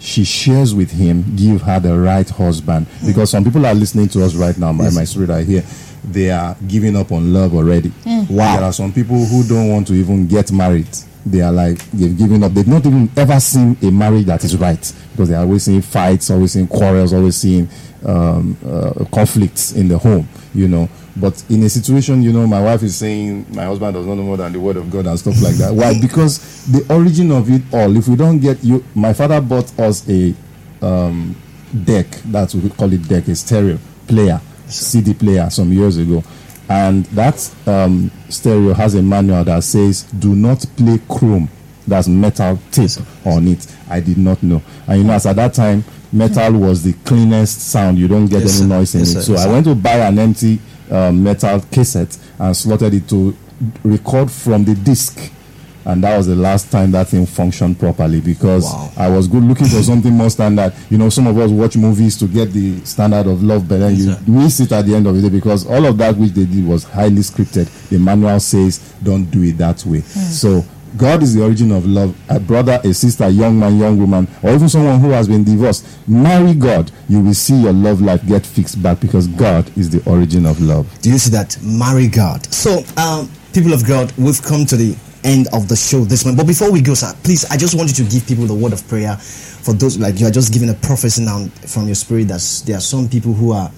she 0.00 0.24
shares 0.24 0.74
with 0.74 0.90
him 0.90 1.36
give 1.36 1.62
her 1.62 1.78
the 1.78 1.96
right 1.98 2.28
husband 2.30 2.86
hmm. 2.88 3.06
because 3.06 3.30
some 3.30 3.44
people 3.44 3.64
are 3.66 3.74
listening 3.74 4.08
to 4.08 4.24
us 4.24 4.34
right 4.34 4.56
now 4.58 4.72
by 4.72 4.88
my 4.90 5.04
spirit 5.04 5.30
i 5.30 5.42
hear 5.42 5.62
they 6.04 6.30
are 6.30 6.56
giving 6.66 6.96
up 6.96 7.12
on 7.12 7.32
love 7.32 7.54
already 7.54 7.90
hmm. 8.04 8.24
wow 8.34 8.56
there 8.56 8.64
are 8.64 8.72
some 8.72 8.92
people 8.92 9.24
who 9.26 9.44
don't 9.46 9.68
want 9.70 9.86
to 9.86 9.92
even 9.92 10.26
get 10.26 10.50
married 10.50 10.88
they 11.26 11.40
are 11.42 11.52
like 11.52 11.78
they've 11.90 12.16
given 12.16 12.42
up 12.42 12.52
they've 12.52 12.66
not 12.68 12.84
even 12.86 13.10
ever 13.16 13.38
seen 13.38 13.76
a 13.82 13.90
marriage 13.90 14.24
that 14.24 14.42
is 14.44 14.56
right 14.56 14.92
because 15.12 15.28
they're 15.28 15.40
always 15.40 15.64
seeing 15.64 15.82
fights 15.82 16.30
always 16.30 16.52
seeing 16.52 16.66
quarrels 16.66 17.12
always 17.12 17.36
seeing 17.36 17.68
um, 18.06 18.56
uh, 18.66 19.04
conflicts 19.12 19.72
in 19.72 19.88
the 19.88 19.98
home 19.98 20.26
you 20.54 20.66
know 20.66 20.88
but 21.16 21.42
in 21.50 21.62
a 21.64 21.68
situation, 21.68 22.22
you 22.22 22.32
know, 22.32 22.46
my 22.46 22.62
wife 22.62 22.82
is 22.82 22.96
saying 22.96 23.46
my 23.54 23.64
husband 23.64 23.94
does 23.94 24.06
not 24.06 24.14
know 24.14 24.22
more 24.22 24.36
than 24.36 24.52
the 24.52 24.60
word 24.60 24.76
of 24.76 24.90
God 24.90 25.06
and 25.06 25.18
stuff 25.18 25.40
like 25.42 25.56
that. 25.56 25.72
Why? 25.74 25.94
Because 26.00 26.64
the 26.70 26.86
origin 26.92 27.30
of 27.32 27.50
it 27.50 27.62
all, 27.72 27.94
if 27.96 28.08
we 28.08 28.16
don't 28.16 28.38
get 28.38 28.62
you, 28.64 28.82
my 28.94 29.12
father 29.12 29.40
bought 29.40 29.76
us 29.78 30.08
a 30.08 30.34
um, 30.80 31.36
deck, 31.84 32.06
that's 32.26 32.54
what 32.54 32.64
we 32.64 32.70
call 32.70 32.92
it 32.92 33.06
deck, 33.06 33.28
a 33.28 33.34
stereo 33.34 33.78
player, 34.06 34.40
CD 34.66 35.12
player 35.14 35.50
some 35.50 35.72
years 35.72 35.96
ago. 35.98 36.22
And 36.70 37.04
that 37.06 37.52
um, 37.66 38.12
stereo 38.28 38.72
has 38.74 38.94
a 38.94 39.02
manual 39.02 39.42
that 39.42 39.64
says, 39.64 40.04
do 40.04 40.36
not 40.36 40.64
play 40.76 41.00
chrome. 41.08 41.48
That's 41.88 42.06
metal 42.06 42.60
tape 42.70 42.90
on 43.26 43.48
it. 43.48 43.66
I 43.88 43.98
did 43.98 44.16
not 44.18 44.40
know. 44.40 44.62
And 44.86 44.98
you 44.98 45.04
know, 45.04 45.14
as 45.14 45.26
at 45.26 45.34
that 45.36 45.52
time, 45.52 45.82
metal 46.12 46.52
was 46.52 46.84
the 46.84 46.92
cleanest 47.04 47.60
sound. 47.70 47.98
You 47.98 48.06
don't 48.06 48.26
get 48.26 48.42
Yes, 48.42 48.60
any 48.60 48.68
noise 48.68 48.94
in 48.94 49.00
Yes, 49.00 49.16
it. 49.16 49.22
So 49.24 49.32
Yes, 49.32 49.46
I 49.46 49.50
went 49.52 49.64
to 49.66 49.74
buy 49.74 49.96
an 49.96 50.16
empty 50.20 50.60
uh, 50.88 51.10
metal 51.10 51.60
cassette 51.72 52.16
and 52.38 52.56
slotted 52.56 52.94
it 52.94 53.08
to 53.08 53.36
record 53.82 54.30
from 54.30 54.64
the 54.64 54.76
disc. 54.76 55.18
And 55.84 56.04
that 56.04 56.16
was 56.16 56.26
the 56.26 56.34
last 56.36 56.70
time 56.70 56.90
that 56.92 57.08
thing 57.08 57.24
functioned 57.26 57.78
properly 57.78 58.20
because 58.20 58.64
Wow. 58.64 58.92
I 58.96 59.08
was 59.08 59.26
good 59.28 59.42
looking 59.42 59.66
for 59.66 59.82
something 59.82 60.12
more 60.12 60.28
standard. 60.30 60.74
You 60.90 60.98
know, 60.98 61.08
some 61.08 61.26
of 61.26 61.38
us 61.38 61.50
watch 61.50 61.76
movies 61.76 62.16
to 62.18 62.26
get 62.28 62.52
the 62.52 62.80
standard 62.84 63.26
of 63.26 63.42
love, 63.42 63.66
but 63.68 63.78
then 63.78 63.96
you 63.96 64.14
miss 64.26 64.60
it 64.60 64.72
at 64.72 64.84
the 64.86 64.94
end 64.94 65.06
of 65.06 65.14
the 65.14 65.22
day 65.22 65.28
because 65.30 65.66
all 65.66 65.86
of 65.86 65.96
that 65.98 66.16
which 66.16 66.32
they 66.32 66.44
did 66.44 66.66
was 66.66 66.84
highly 66.84 67.22
scripted. 67.22 67.66
The 67.88 67.98
manual 67.98 68.38
says, 68.40 68.78
don't 69.02 69.24
do 69.30 69.42
it 69.42 69.56
that 69.58 69.84
way. 69.86 70.00
So, 70.00 70.64
God 70.96 71.22
is 71.22 71.34
the 71.36 71.42
origin 71.44 71.70
of 71.70 71.86
love. 71.86 72.16
A 72.28 72.40
brother, 72.40 72.80
a 72.82 72.92
sister, 72.92 73.22
a 73.24 73.28
young 73.28 73.56
man, 73.58 73.78
young 73.78 73.96
woman, 73.96 74.26
or 74.42 74.50
even 74.52 74.68
someone 74.68 74.98
who 74.98 75.10
has 75.10 75.28
been 75.28 75.44
divorced, 75.44 75.86
marry 76.08 76.52
God. 76.52 76.90
You 77.08 77.20
will 77.20 77.32
see 77.34 77.54
your 77.62 77.72
love 77.72 78.00
life 78.02 78.26
get 78.26 78.44
fixed 78.44 78.82
back 78.82 78.98
because 78.98 79.28
God 79.28 79.70
is 79.78 79.88
the 79.88 80.02
origin 80.10 80.46
of 80.46 80.60
love. 80.60 80.88
Do 81.00 81.10
you 81.10 81.18
see 81.18 81.30
that? 81.30 81.56
Marry 81.62 82.08
God. 82.08 82.44
So, 82.52 82.82
um, 82.96 83.30
people 83.52 83.72
of 83.72 83.86
God, 83.86 84.12
we've 84.18 84.42
come 84.42 84.66
to 84.66 84.76
the 84.76 84.96
end 85.24 85.48
of 85.52 85.68
the 85.68 85.76
show 85.76 86.00
this 86.04 86.24
morning. 86.24 86.36
But 86.36 86.46
before 86.46 86.70
we 86.70 86.80
go, 86.80 86.94
sir, 86.94 87.12
please, 87.22 87.44
I 87.50 87.56
just 87.56 87.74
want 87.74 87.88
you 87.90 88.04
to 88.04 88.10
give 88.10 88.26
people 88.26 88.46
the 88.46 88.54
word 88.54 88.72
of 88.72 88.86
prayer 88.88 89.16
for 89.16 89.74
those 89.74 89.98
like 89.98 90.18
you 90.18 90.26
are 90.26 90.30
just 90.30 90.52
giving 90.52 90.70
a 90.70 90.74
prophecy 90.74 91.22
now 91.22 91.46
from 91.66 91.86
your 91.86 91.94
spirit. 91.94 92.28
That 92.28 92.42
there 92.66 92.76
are 92.76 92.80
some 92.80 93.08
people 93.08 93.32
who 93.32 93.52
are, 93.52 93.70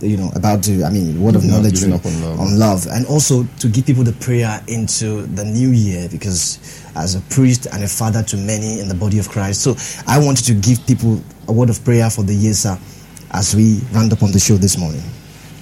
you 0.00 0.16
know, 0.16 0.30
about 0.34 0.62
to. 0.64 0.84
I 0.84 0.90
mean, 0.90 1.20
word 1.20 1.36
of 1.36 1.44
knowledge 1.44 1.80
giving 1.80 1.94
up 1.94 2.06
on 2.06 2.20
love. 2.22 2.52
love, 2.52 2.86
and 2.90 3.06
also 3.06 3.44
to 3.60 3.68
give 3.68 3.86
people 3.86 4.04
the 4.04 4.12
prayer 4.14 4.62
into 4.68 5.22
the 5.26 5.44
new 5.44 5.70
year 5.70 6.08
because 6.10 6.58
as 6.96 7.14
a 7.14 7.20
priest 7.32 7.66
and 7.72 7.84
a 7.84 7.88
father 7.88 8.22
to 8.22 8.36
many 8.36 8.80
in 8.80 8.88
the 8.88 8.94
body 8.94 9.18
of 9.18 9.28
Christ. 9.28 9.62
So 9.62 9.76
I 10.06 10.18
want 10.18 10.46
you 10.48 10.54
to 10.54 10.60
give 10.60 10.84
people 10.86 11.20
a 11.48 11.52
word 11.52 11.70
of 11.70 11.84
prayer 11.84 12.08
for 12.10 12.22
the 12.22 12.34
year, 12.34 12.54
sir, 12.54 12.78
as 13.32 13.54
we 13.54 13.80
round 13.92 14.12
up 14.12 14.22
on 14.22 14.32
the 14.32 14.40
show 14.40 14.56
this 14.56 14.78
morning. 14.78 15.02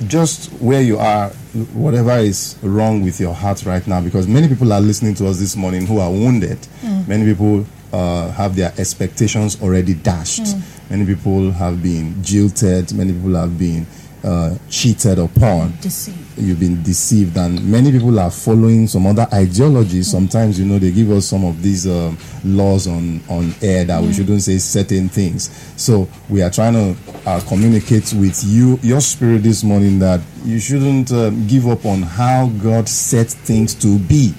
just 0.07 0.51
where 0.61 0.83
you 0.83 0.99
are, 0.99 1.33
whatever 1.75 2.13
is 2.19 2.57
wrong 2.63 3.03
with 3.03 3.21
your 3.21 3.35
heart 3.35 3.65
right 3.65 3.87
now, 3.87 4.01
because 4.01 4.27
many 4.27 4.49
people 4.49 4.73
are 4.73 4.81
listening 4.81 5.15
to 5.15 5.27
us 5.29 5.39
this 5.39 5.57
morning 5.57 5.87
who 5.87 5.99
are 5.99 6.11
wounded. 6.11 6.59
Many 7.07 7.25
people 7.33 7.65
uh, 7.93 8.31
have 8.33 8.57
their 8.57 8.73
expectations 8.79 9.61
already 9.63 9.95
dashed. 9.95 10.57
Many 10.91 11.07
people 11.07 11.53
have 11.53 11.83
been 11.83 12.23
jilted. 12.23 12.93
Many 12.93 13.13
people 13.13 13.35
have 13.37 13.57
been 13.59 13.87
uh, 14.25 14.57
cheated 14.71 15.19
upon. 15.19 15.73
Deceived. 15.81 16.19
You've 16.37 16.59
been 16.59 16.83
deceived, 16.83 17.37
and 17.37 17.65
many 17.71 17.93
people 17.93 18.19
are 18.19 18.31
following 18.31 18.89
some 18.89 19.07
other 19.07 19.27
ideologies. 19.33 20.11
Sometimes, 20.11 20.59
you 20.59 20.65
know, 20.67 20.79
they 20.79 20.91
give 20.91 21.11
us 21.11 21.27
some 21.27 21.45
of 21.45 21.63
these 21.63 21.87
um, 21.87 22.19
laws 22.45 22.89
on 22.89 23.21
on 23.29 23.55
air 23.63 23.85
that 23.85 24.03
we 24.03 24.13
shouldn't 24.13 24.43
say 24.43 24.59
certain 24.59 25.09
things. 25.09 25.51
So 25.77 26.09
we 26.29 26.43
are 26.43 26.51
trying 26.51 26.75
to 26.75 26.97
uh, 27.27 27.41
communicate 27.47 28.13
with 28.15 28.43
you, 28.45 28.79
your 28.83 29.01
spirit, 29.01 29.43
this 29.43 29.63
morning 29.63 29.99
that 30.01 30.21
you 30.45 30.59
shouldn't 30.59 31.13
um, 31.13 31.47
give 31.47 31.69
up 31.69 31.85
on 31.87 32.03
how 32.03 32.49
God 32.63 32.89
set 32.89 33.29
things 33.29 33.75
to 33.77 33.99
be. 33.99 34.35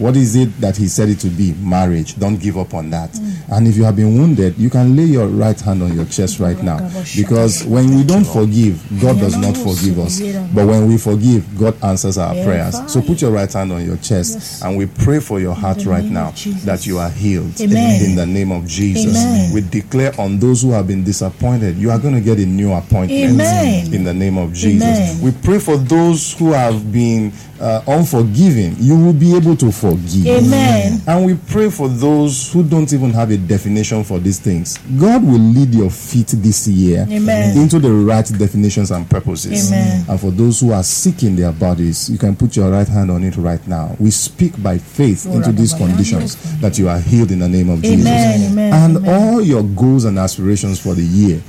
What 0.00 0.16
is 0.16 0.34
it 0.34 0.46
that 0.60 0.78
He 0.78 0.88
said 0.88 1.10
it 1.10 1.18
to 1.20 1.28
be? 1.28 1.52
Marriage. 1.60 2.18
Don't 2.18 2.40
give 2.40 2.56
up 2.56 2.72
on 2.72 2.88
that. 2.90 3.14
And 3.52 3.68
if 3.68 3.76
you 3.76 3.84
have 3.84 3.96
been 3.96 4.16
wounded, 4.16 4.56
you 4.56 4.70
can 4.70 4.96
lay 4.96 5.04
your 5.04 5.26
right 5.26 5.60
hand 5.60 5.82
on 5.82 5.94
your 5.94 6.06
chest 6.06 6.40
right 6.40 6.60
now, 6.62 6.78
because 7.14 7.64
when 7.66 7.94
we 7.94 8.02
don't 8.02 8.24
forgive, 8.24 8.82
God 9.00 9.18
does 9.18 9.36
not 9.36 9.56
forgive 9.56 9.98
us. 9.98 10.20
But 10.54 10.66
when 10.66 10.88
we 10.88 10.96
forgive, 10.96 11.58
God 11.58 11.76
answers 11.84 12.16
our 12.16 12.32
prayers. 12.32 12.76
So 12.90 13.02
put 13.02 13.20
your 13.20 13.30
right 13.30 13.52
hand 13.52 13.72
on 13.72 13.84
your 13.84 13.98
chest 13.98 14.62
and 14.64 14.76
we 14.76 14.86
pray 14.86 15.20
for 15.20 15.38
your 15.38 15.54
heart 15.54 15.84
right 15.84 16.04
now 16.04 16.30
that 16.64 16.86
you 16.86 16.98
are 16.98 17.10
healed 17.10 17.60
Amen. 17.60 18.04
in 18.04 18.16
the 18.16 18.26
name 18.26 18.52
of 18.52 18.66
Jesus. 18.66 19.16
Amen. 19.16 19.52
We 19.52 19.60
declare 19.60 20.18
on 20.18 20.38
those 20.38 20.62
who 20.62 20.72
have 20.72 20.86
been 20.86 21.04
disappointed, 21.04 21.76
you 21.76 21.90
are 21.90 21.98
going 21.98 22.14
to 22.14 22.20
get 22.20 22.38
a 22.38 22.46
new 22.46 22.72
appointment 22.72 23.32
Amen. 23.32 23.92
in 23.92 24.04
the 24.04 24.14
name 24.14 24.38
of 24.38 24.52
Jesus. 24.52 25.20
We 25.20 25.32
pray 25.32 25.58
for 25.58 25.76
those 25.76 26.32
who 26.38 26.52
have 26.52 26.92
been 26.92 27.32
uh, 27.60 27.82
unforgiving, 27.86 28.74
you 28.78 28.98
will 28.98 29.12
be 29.12 29.36
able 29.36 29.56
to 29.56 29.70
forgive. 29.70 30.26
Amen. 30.26 31.00
And 31.06 31.26
we 31.26 31.36
pray 31.48 31.70
for 31.70 31.88
those 31.88 32.52
who 32.52 32.62
don't 32.62 32.92
even 32.92 33.10
have 33.10 33.30
a 33.30 33.36
definition 33.36 34.02
for 34.04 34.18
these 34.18 34.38
things. 34.38 34.78
God 34.98 35.22
will 35.22 35.38
lead 35.38 35.74
your 35.74 35.90
feet 35.90 36.28
this 36.28 36.66
year 36.66 37.06
Amen. 37.10 37.56
into 37.56 37.78
the 37.78 37.92
right 37.92 38.26
definitions 38.26 38.90
and 38.90 39.08
purposes. 39.08 39.70
Amen. 39.70 40.04
And 40.08 40.20
for 40.20 40.30
those 40.30 40.60
who 40.60 40.72
are 40.72 40.82
sick 40.82 41.22
in 41.22 41.36
their 41.36 41.52
bodies, 41.52 42.08
you 42.08 42.18
can 42.18 42.34
put 42.34 42.56
your 42.56 42.70
right 42.70 42.88
hand 42.88 43.10
on 43.10 43.22
it 43.24 43.36
right 43.36 43.64
now. 43.66 43.94
We 43.98 44.10
speak 44.10 44.60
by 44.62 44.78
faith 44.78 45.26
into 45.26 45.52
these 45.52 45.74
conditions 45.74 46.36
that 46.60 46.78
you 46.78 46.88
are 46.88 46.98
healed 47.00 47.30
in 47.30 47.40
the 47.40 47.48
name 47.48 47.68
of 47.68 47.82
Jesus. 47.82 48.06
Amen, 48.06 48.52
amen, 48.52 48.72
And 48.72 49.08
all 49.08 49.40
your 49.40 49.62
goals 49.62 50.04
and 50.04 50.18
aspirations 50.18 50.80
for 50.80 50.94
the 50.94 51.02
year, 51.02 51.42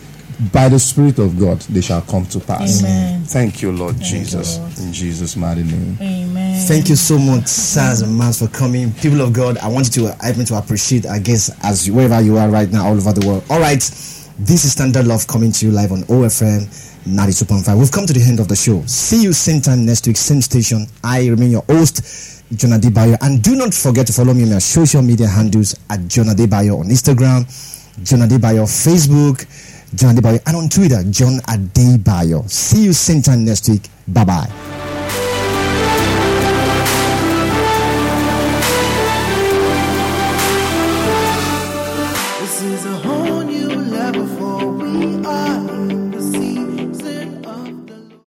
by 0.51 0.69
the 0.69 0.79
Spirit 0.79 1.19
of 1.19 1.37
God, 1.39 1.59
they 1.69 1.81
shall 1.81 2.01
come 2.01 2.25
to 2.27 2.39
pass. 2.39 2.81
Amen. 2.81 3.23
Thank 3.25 3.61
you, 3.61 3.71
Lord 3.71 3.99
Jesus. 3.99 4.57
In 4.79 4.91
Jesus' 4.91 5.35
mighty 5.35 5.63
name. 5.63 5.97
Amen. 6.01 6.65
Thank 6.67 6.89
you 6.89 6.95
so 6.95 7.19
much, 7.19 7.47
sirs 7.47 8.01
and 8.01 8.17
mans, 8.17 8.39
for 8.39 8.47
coming. 8.47 8.91
People 8.93 9.21
of 9.21 9.33
God, 9.33 9.57
I 9.59 9.67
want 9.67 9.95
you 9.95 10.07
to 10.07 10.15
help 10.19 10.37
me 10.37 10.45
to 10.45 10.57
appreciate, 10.57 11.05
I 11.05 11.19
guess, 11.19 11.51
as 11.63 11.85
you- 11.87 11.93
wherever 11.93 12.19
you 12.21 12.37
are 12.37 12.49
right 12.49 12.71
now, 12.71 12.87
all 12.87 12.95
over 12.97 13.13
the 13.13 13.25
world. 13.27 13.43
All 13.49 13.59
right, 13.59 13.79
this 14.39 14.65
is 14.65 14.71
Standard 14.71 15.05
Love 15.05 15.27
coming 15.27 15.51
to 15.51 15.65
you 15.67 15.71
live 15.71 15.91
on 15.91 16.03
OFM 16.09 16.67
92.5. 17.05 17.77
We've 17.77 17.91
come 17.91 18.05
to 18.07 18.13
the 18.13 18.21
end 18.23 18.39
of 18.39 18.47
the 18.47 18.55
show. 18.55 18.81
See 18.87 19.21
you 19.21 19.33
same 19.33 19.61
time 19.61 19.85
next 19.85 20.07
week, 20.07 20.17
same 20.17 20.41
station. 20.41 20.87
I 21.03 21.27
remain 21.27 21.51
your 21.51 21.63
host, 21.69 22.01
John 22.55 22.71
Adebayo. 22.71 23.17
And 23.21 23.41
do 23.43 23.55
not 23.55 23.73
forget 23.73 24.07
to 24.07 24.13
follow 24.13 24.33
me 24.33 24.43
on 24.43 24.49
my 24.51 24.59
social 24.59 25.01
media 25.03 25.27
handles 25.27 25.75
at 25.89 26.07
John 26.07 26.25
Adebayo 26.27 26.79
on 26.79 26.87
Instagram, 26.89 27.45
John 28.03 28.19
Adebayo 28.19 28.65
Facebook, 28.67 29.45
John 29.95 30.15
Adebayo, 30.15 30.41
and 30.45 30.55
on 30.55 30.69
Twitter, 30.69 30.95
uh, 30.95 31.03
John 31.03 31.39
Adebayo. 31.47 32.49
See 32.49 32.83
you 32.83 32.93
same 32.93 33.21
time 33.21 33.45
next 33.45 33.69
week. 33.69 33.89
Bye 34.07 34.25
bye. 34.25 35.20